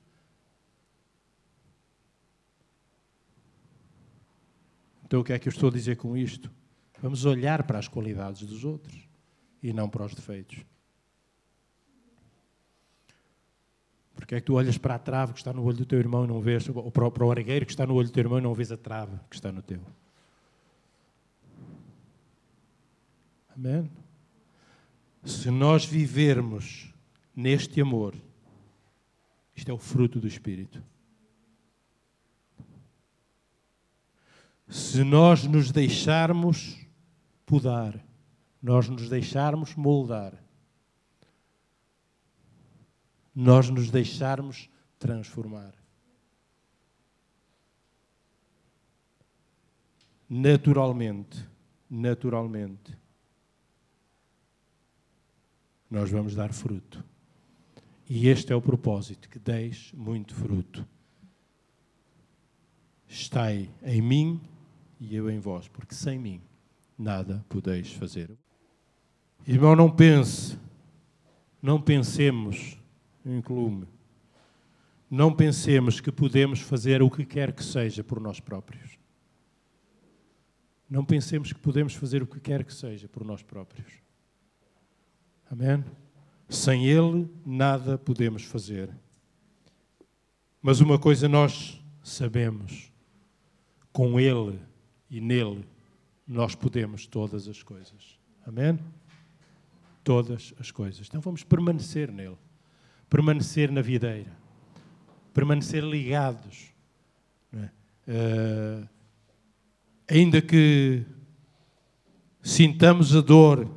Então, 5.03 5.19
o 5.19 5.23
que 5.23 5.31
é 5.33 5.37
que 5.37 5.47
eu 5.47 5.53
estou 5.53 5.69
a 5.69 5.73
dizer 5.73 5.95
com 5.97 6.17
isto? 6.17 6.51
Vamos 6.99 7.23
olhar 7.23 7.67
para 7.67 7.77
as 7.77 7.87
qualidades 7.87 8.41
dos 8.47 8.63
outros 8.63 9.07
e 9.61 9.71
não 9.71 9.87
para 9.87 10.05
os 10.05 10.15
defeitos. 10.15 10.65
Porque 14.29 14.35
é 14.35 14.41
que 14.41 14.45
tu 14.45 14.53
olhas 14.53 14.77
para 14.77 14.93
a 14.93 14.99
trave 14.99 15.33
que 15.33 15.39
está 15.39 15.51
no 15.51 15.63
olho 15.63 15.77
do 15.77 15.87
teu 15.87 15.97
irmão 15.97 16.23
e 16.23 16.27
não 16.27 16.39
vês, 16.39 16.69
ou 16.69 16.91
para 16.91 17.25
o 17.25 17.31
argueiro 17.31 17.65
que 17.65 17.71
está 17.71 17.83
no 17.83 17.95
olho 17.95 18.09
do 18.09 18.11
teu 18.11 18.21
irmão 18.21 18.37
e 18.37 18.41
não 18.43 18.53
vês 18.53 18.71
a 18.71 18.77
trave 18.77 19.17
que 19.27 19.35
está 19.35 19.51
no 19.51 19.59
teu? 19.59 19.81
Amém? 23.55 23.89
Se 25.23 25.49
nós 25.49 25.83
vivermos 25.83 26.93
neste 27.35 27.81
amor, 27.81 28.13
isto 29.55 29.71
é 29.71 29.73
o 29.73 29.79
fruto 29.79 30.19
do 30.19 30.27
Espírito. 30.27 30.79
Se 34.67 35.03
nós 35.03 35.43
nos 35.45 35.71
deixarmos 35.71 36.77
podar, 37.47 37.99
nós 38.61 38.87
nos 38.89 39.09
deixarmos 39.09 39.73
moldar, 39.73 40.35
nós 43.41 43.69
nos 43.69 43.89
deixarmos 43.89 44.69
transformar. 44.99 45.73
Naturalmente, 50.29 51.47
naturalmente, 51.89 52.97
nós 55.89 56.11
vamos 56.11 56.35
dar 56.35 56.51
fruto. 56.51 57.01
E 58.09 58.27
este 58.27 58.51
é 58.51 58.55
o 58.55 58.61
propósito: 58.61 59.29
que 59.29 59.39
deis 59.39 59.93
muito 59.93 60.35
fruto. 60.35 60.85
Estai 63.07 63.69
em 63.81 64.01
mim 64.01 64.41
e 64.99 65.15
eu 65.15 65.31
em 65.31 65.39
vós, 65.39 65.69
porque 65.69 65.95
sem 65.95 66.19
mim 66.19 66.41
nada 66.97 67.43
podeis 67.47 67.93
fazer. 67.93 68.37
Irmão, 69.47 69.77
não 69.77 69.89
pense, 69.89 70.59
não 71.61 71.81
pensemos 71.81 72.78
inclume. 73.33 73.87
Não 75.09 75.33
pensemos 75.33 75.99
que 75.99 76.11
podemos 76.11 76.61
fazer 76.61 77.01
o 77.01 77.09
que 77.09 77.25
quer 77.25 77.51
que 77.51 77.63
seja 77.63 78.03
por 78.03 78.19
nós 78.19 78.39
próprios. 78.39 78.97
Não 80.89 81.03
pensemos 81.03 81.51
que 81.51 81.59
podemos 81.59 81.93
fazer 81.95 82.21
o 82.21 82.27
que 82.27 82.39
quer 82.39 82.63
que 82.63 82.73
seja 82.73 83.07
por 83.07 83.23
nós 83.23 83.41
próprios. 83.41 83.91
Amém? 85.49 85.83
Sem 86.47 86.85
Ele, 86.85 87.29
nada 87.45 87.97
podemos 87.97 88.43
fazer. 88.43 88.89
Mas 90.61 90.79
uma 90.79 90.99
coisa 90.99 91.27
nós 91.27 91.79
sabemos: 92.03 92.91
com 93.91 94.19
Ele 94.19 94.59
e 95.09 95.19
nele, 95.19 95.65
nós 96.27 96.53
podemos 96.53 97.07
todas 97.07 97.47
as 97.47 97.63
coisas. 97.63 98.19
Amém? 98.45 98.79
Todas 100.03 100.53
as 100.59 100.69
coisas. 100.71 101.07
Então 101.07 101.21
vamos 101.21 101.43
permanecer 101.43 102.11
nele 102.11 102.37
permanecer 103.09 103.71
na 103.71 103.81
videira, 103.81 104.31
permanecer 105.33 105.83
ligados. 105.83 106.67
É? 107.53 107.69
Uh, 108.07 108.89
ainda 110.07 110.41
que 110.41 111.03
sintamos 112.43 113.15
a 113.15 113.21
dor 113.21 113.69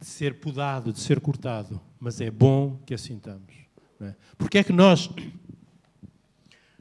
de 0.00 0.06
ser 0.06 0.34
podado, 0.40 0.92
de 0.92 1.00
ser 1.00 1.20
cortado, 1.20 1.80
mas 2.00 2.20
é 2.20 2.30
bom 2.30 2.80
que 2.86 2.94
a 2.94 2.98
sintamos. 2.98 3.54
É? 4.00 4.14
Porque 4.38 4.58
é 4.58 4.64
que 4.64 4.72
nós, 4.72 5.10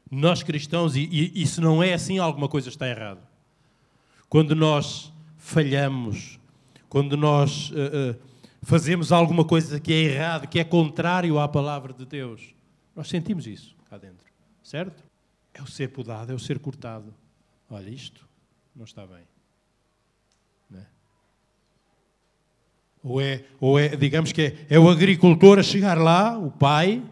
nós 0.10 0.44
cristãos, 0.44 0.96
e, 0.96 1.02
e, 1.12 1.44
e 1.44 1.48
se 1.48 1.60
não 1.60 1.84
é 1.84 1.94
assim, 1.94 2.18
alguma 2.18 2.48
coisa 2.48 2.70
está 2.70 2.88
errada. 2.88 3.22
Quando 4.30 4.56
nós 4.56 5.12
falhamos, 5.38 6.40
quando 6.88 7.18
nós. 7.18 7.70
Uh, 7.72 8.12
uh, 8.12 8.33
fazemos 8.64 9.12
alguma 9.12 9.44
coisa 9.46 9.80
que 9.80 9.94
é 9.94 9.98
errado, 10.04 10.48
que 10.48 10.60
é 10.60 10.64
contrário 10.64 11.40
à 11.40 11.48
palavra 11.48 11.94
de 11.94 12.06
Deus. 12.06 12.56
Nós 12.96 13.10
sentimos 13.10 13.46
isso 13.46 13.76
cá 13.90 13.98
dentro, 13.98 14.26
certo? 14.64 15.04
É 15.54 15.62
o 15.62 15.68
ser 15.68 15.90
podado, 15.90 16.32
é 16.32 16.36
o 16.36 16.40
ser 16.40 16.60
cortado. 16.60 17.14
Olha, 17.70 17.90
isto 17.90 18.28
não 18.76 18.86
está 18.86 19.06
bem. 19.06 19.24
Não 20.70 20.80
é? 20.80 20.86
Ou, 23.04 23.22
é, 23.22 23.46
ou 23.60 23.80
é, 23.80 23.96
digamos 23.96 24.32
que 24.32 24.42
é, 24.42 24.68
é 24.70 24.80
o 24.80 24.90
agricultor 24.90 25.60
a 25.60 25.64
chegar 25.64 25.98
lá, 25.98 26.38
o 26.38 26.50
pai, 26.50 27.04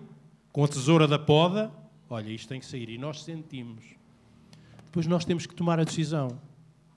com 0.52 0.64
a 0.64 0.68
tesoura 0.68 1.08
da 1.08 1.20
poda, 1.20 1.72
olha, 2.10 2.30
isto 2.30 2.49
tem 2.49 2.60
que 2.60 2.66
sair. 2.66 2.89
E 2.89 2.97
nós 2.97 3.24
sentimos. 3.24 3.84
Depois 4.86 5.06
nós 5.06 5.26
temos 5.26 5.45
que 5.45 5.56
tomar 5.56 5.80
a 5.80 5.84
decisão. 5.84 6.39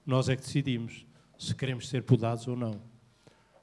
Nós 0.06 0.28
é 0.28 0.36
que 0.36 0.42
decidimos 0.42 1.06
se 1.38 1.54
queremos 1.54 1.88
ser 1.88 2.02
podados 2.02 2.46
ou 2.46 2.56
não 2.56 2.93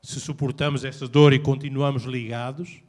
se 0.01 0.19
suportamos 0.19 0.83
essa 0.83 1.07
dor 1.07 1.33
e 1.33 1.39
continuamos 1.39 2.03
ligados, 2.03 2.81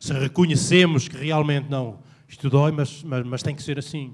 se 0.00 0.12
reconhecemos 0.12 1.08
que 1.08 1.16
realmente 1.16 1.68
não, 1.68 2.00
isto 2.28 2.50
dói, 2.50 2.72
mas, 2.72 3.02
mas, 3.02 3.24
mas 3.26 3.42
tem 3.42 3.54
que 3.54 3.62
ser 3.62 3.78
assim. 3.78 4.12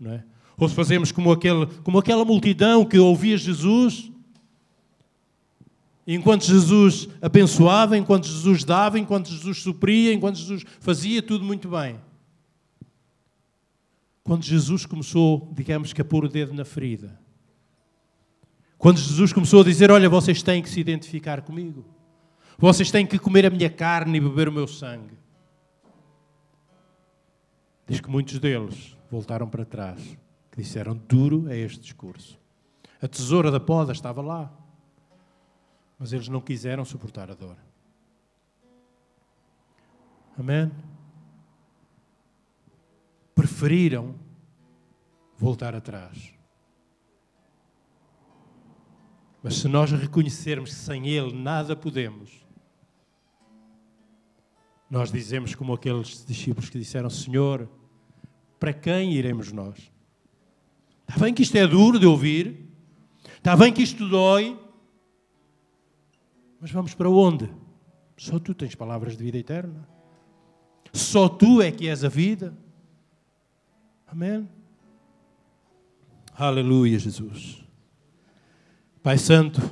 Não 0.00 0.12
é? 0.12 0.24
Ou 0.56 0.68
se 0.68 0.74
fazemos 0.74 1.12
como, 1.12 1.30
aquele, 1.30 1.66
como 1.84 1.98
aquela 1.98 2.24
multidão 2.24 2.84
que 2.84 2.98
ouvia 2.98 3.36
Jesus, 3.36 4.10
enquanto 6.06 6.46
Jesus 6.46 7.08
abençoava, 7.22 7.96
enquanto 7.96 8.26
Jesus 8.26 8.64
dava, 8.64 8.98
enquanto 8.98 9.30
Jesus 9.30 9.58
supria, 9.62 10.12
enquanto 10.12 10.36
Jesus 10.36 10.64
fazia 10.80 11.22
tudo 11.22 11.44
muito 11.44 11.68
bem. 11.68 12.00
Quando 14.24 14.42
Jesus 14.42 14.84
começou, 14.84 15.52
digamos 15.54 15.92
que 15.92 16.02
a 16.02 16.04
pôr 16.04 16.24
o 16.24 16.28
dedo 16.28 16.52
na 16.52 16.64
ferida, 16.64 17.18
quando 18.78 18.98
Jesus 18.98 19.32
começou 19.32 19.60
a 19.60 19.64
dizer: 19.64 19.90
Olha, 19.90 20.08
vocês 20.08 20.42
têm 20.42 20.62
que 20.62 20.70
se 20.70 20.78
identificar 20.78 21.42
comigo, 21.42 21.84
vocês 22.56 22.90
têm 22.90 23.04
que 23.04 23.18
comer 23.18 23.44
a 23.44 23.50
minha 23.50 23.68
carne 23.68 24.18
e 24.18 24.20
beber 24.20 24.48
o 24.48 24.52
meu 24.52 24.68
sangue. 24.68 25.18
Diz 27.86 28.00
que 28.00 28.08
muitos 28.08 28.38
deles 28.38 28.96
voltaram 29.10 29.48
para 29.48 29.64
trás, 29.64 30.00
que 30.52 30.62
disseram: 30.62 30.94
Duro 30.94 31.50
é 31.50 31.58
este 31.58 31.80
discurso. 31.80 32.38
A 33.02 33.08
tesoura 33.08 33.50
da 33.50 33.60
poda 33.60 33.92
estava 33.92 34.22
lá, 34.22 34.52
mas 35.98 36.12
eles 36.12 36.28
não 36.28 36.40
quiseram 36.40 36.84
suportar 36.84 37.30
a 37.30 37.34
dor. 37.34 37.56
Amém? 40.38 40.70
Preferiram 43.34 44.14
voltar 45.36 45.74
atrás. 45.74 46.37
Mas 49.48 49.60
se 49.60 49.66
nós 49.66 49.90
reconhecermos 49.90 50.68
que 50.68 50.76
sem 50.76 51.08
Ele 51.08 51.32
nada 51.32 51.74
podemos, 51.74 52.30
nós 54.90 55.10
dizemos 55.10 55.54
como 55.54 55.72
aqueles 55.72 56.22
discípulos 56.22 56.68
que 56.68 56.78
disseram: 56.78 57.08
Senhor, 57.08 57.66
para 58.60 58.74
quem 58.74 59.14
iremos 59.14 59.50
nós? 59.50 59.90
Está 61.08 61.24
bem 61.24 61.32
que 61.32 61.40
isto 61.40 61.56
é 61.56 61.66
duro 61.66 61.98
de 61.98 62.04
ouvir, 62.04 62.68
está 63.38 63.56
bem 63.56 63.72
que 63.72 63.82
isto 63.82 64.06
dói, 64.06 64.60
mas 66.60 66.70
vamos 66.70 66.92
para 66.92 67.08
onde? 67.08 67.50
Só 68.18 68.38
tu 68.38 68.52
tens 68.52 68.74
palavras 68.74 69.16
de 69.16 69.24
vida 69.24 69.38
eterna. 69.38 69.88
Só 70.92 71.26
tu 71.26 71.62
é 71.62 71.72
que 71.72 71.88
és 71.88 72.04
a 72.04 72.10
vida. 72.10 72.54
Amém? 74.06 74.46
Aleluia, 76.34 76.98
Jesus. 76.98 77.66
Pai 79.08 79.16
Santo, 79.16 79.62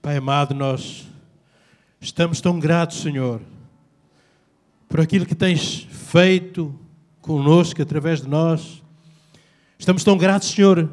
Pai 0.00 0.16
amado, 0.16 0.54
nós 0.54 1.08
estamos 2.00 2.40
tão 2.40 2.56
gratos, 2.60 3.00
Senhor, 3.00 3.40
por 4.88 5.00
aquilo 5.00 5.26
que 5.26 5.34
tens 5.34 5.88
feito 5.90 6.72
conosco, 7.20 7.82
através 7.82 8.20
de 8.22 8.28
nós. 8.28 8.80
Estamos 9.76 10.04
tão 10.04 10.16
gratos, 10.16 10.50
Senhor, 10.50 10.88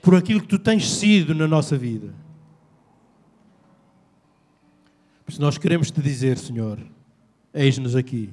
por 0.00 0.14
aquilo 0.14 0.40
que 0.40 0.46
tu 0.46 0.56
tens 0.56 0.88
sido 0.88 1.34
na 1.34 1.48
nossa 1.48 1.76
vida. 1.76 2.14
Mas 5.26 5.40
nós 5.40 5.58
queremos 5.58 5.90
te 5.90 6.00
dizer, 6.00 6.38
Senhor, 6.38 6.78
eis-nos 7.52 7.96
aqui. 7.96 8.30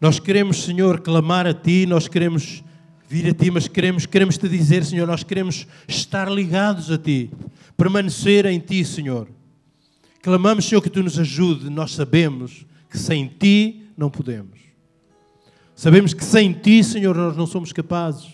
Nós 0.00 0.18
queremos, 0.18 0.64
Senhor, 0.64 1.02
clamar 1.02 1.46
a 1.46 1.54
Ti, 1.54 1.86
nós 1.86 2.08
queremos 2.08 2.64
vir 3.08 3.30
a 3.30 3.34
Ti, 3.34 3.50
mas 3.50 3.68
queremos, 3.68 4.06
queremos 4.06 4.36
Te 4.36 4.48
dizer, 4.48 4.84
Senhor, 4.84 5.06
nós 5.06 5.22
queremos 5.22 5.66
estar 5.86 6.30
ligados 6.30 6.90
a 6.90 6.98
Ti, 6.98 7.30
permanecer 7.76 8.46
em 8.46 8.58
Ti, 8.58 8.84
Senhor. 8.84 9.28
Clamamos, 10.22 10.64
Senhor, 10.64 10.82
que 10.82 10.90
Tu 10.90 11.02
nos 11.02 11.18
ajude, 11.18 11.70
nós 11.70 11.94
sabemos 11.94 12.66
que 12.90 12.98
sem 12.98 13.28
Ti 13.28 13.82
não 13.96 14.10
podemos. 14.10 14.58
Sabemos 15.74 16.12
que 16.12 16.24
sem 16.24 16.52
Ti, 16.52 16.82
Senhor, 16.82 17.16
nós 17.16 17.36
não 17.36 17.46
somos 17.46 17.72
capazes. 17.72 18.28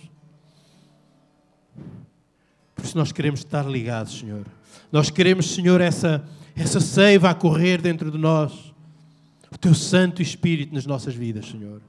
Por 2.74 2.84
isso 2.84 2.96
nós 2.96 3.12
queremos 3.12 3.40
estar 3.40 3.68
ligados, 3.68 4.18
Senhor. 4.18 4.46
Nós 4.90 5.10
queremos, 5.10 5.54
Senhor, 5.54 5.80
essa, 5.80 6.24
essa 6.56 6.80
seiva 6.80 7.30
a 7.30 7.34
correr 7.34 7.80
dentro 7.80 8.10
de 8.10 8.18
nós. 8.18 8.72
O 9.50 9.58
Teu 9.58 9.74
Santo 9.74 10.22
Espírito 10.22 10.74
nas 10.74 10.86
nossas 10.86 11.14
vidas, 11.14 11.46
Senhor. 11.46 11.82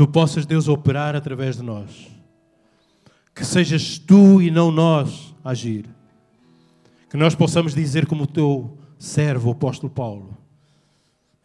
Tu 0.00 0.08
possas, 0.08 0.46
Deus, 0.46 0.66
operar 0.66 1.14
através 1.14 1.58
de 1.58 1.62
nós. 1.62 2.10
Que 3.34 3.44
sejas 3.44 3.98
Tu 3.98 4.40
e 4.40 4.50
não 4.50 4.70
nós 4.70 5.34
a 5.44 5.50
agir. 5.50 5.84
Que 7.10 7.18
nós 7.18 7.34
possamos 7.34 7.74
dizer 7.74 8.06
como 8.06 8.22
o 8.22 8.26
Teu 8.26 8.78
servo, 8.98 9.50
o 9.50 9.52
apóstolo 9.52 9.92
Paulo. 9.92 10.38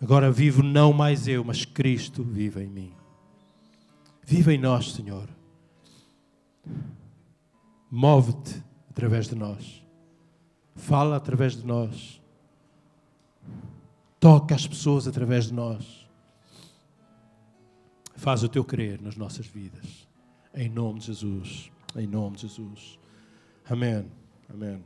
Agora 0.01 0.31
vivo 0.31 0.63
não 0.63 0.93
mais 0.93 1.27
eu, 1.27 1.43
mas 1.43 1.65
Cristo 1.65 2.23
vive 2.23 2.63
em 2.63 2.69
mim. 2.69 2.93
Viva 4.23 4.53
em 4.53 4.57
nós, 4.57 4.93
Senhor. 4.93 5.27
Move-te 7.91 8.63
através 8.89 9.27
de 9.27 9.35
nós. 9.35 9.83
Fala 10.75 11.17
através 11.17 11.57
de 11.57 11.67
nós. 11.67 12.21
Toca 14.17 14.55
as 14.55 14.65
pessoas 14.65 15.09
através 15.09 15.47
de 15.47 15.53
nós. 15.53 16.04
Faz 18.25 18.41
o 18.41 18.49
teu 18.49 18.65
querer 18.65 18.99
nas 19.03 19.15
nossas 19.15 19.45
vidas. 19.45 20.07
Em 20.51 20.67
nome 20.67 20.99
de 20.99 21.05
Jesus. 21.05 21.71
Em 21.95 22.07
nome 22.07 22.37
de 22.37 22.47
Jesus. 22.47 22.97
Amém. 23.69 24.11
Amém. 24.49 24.83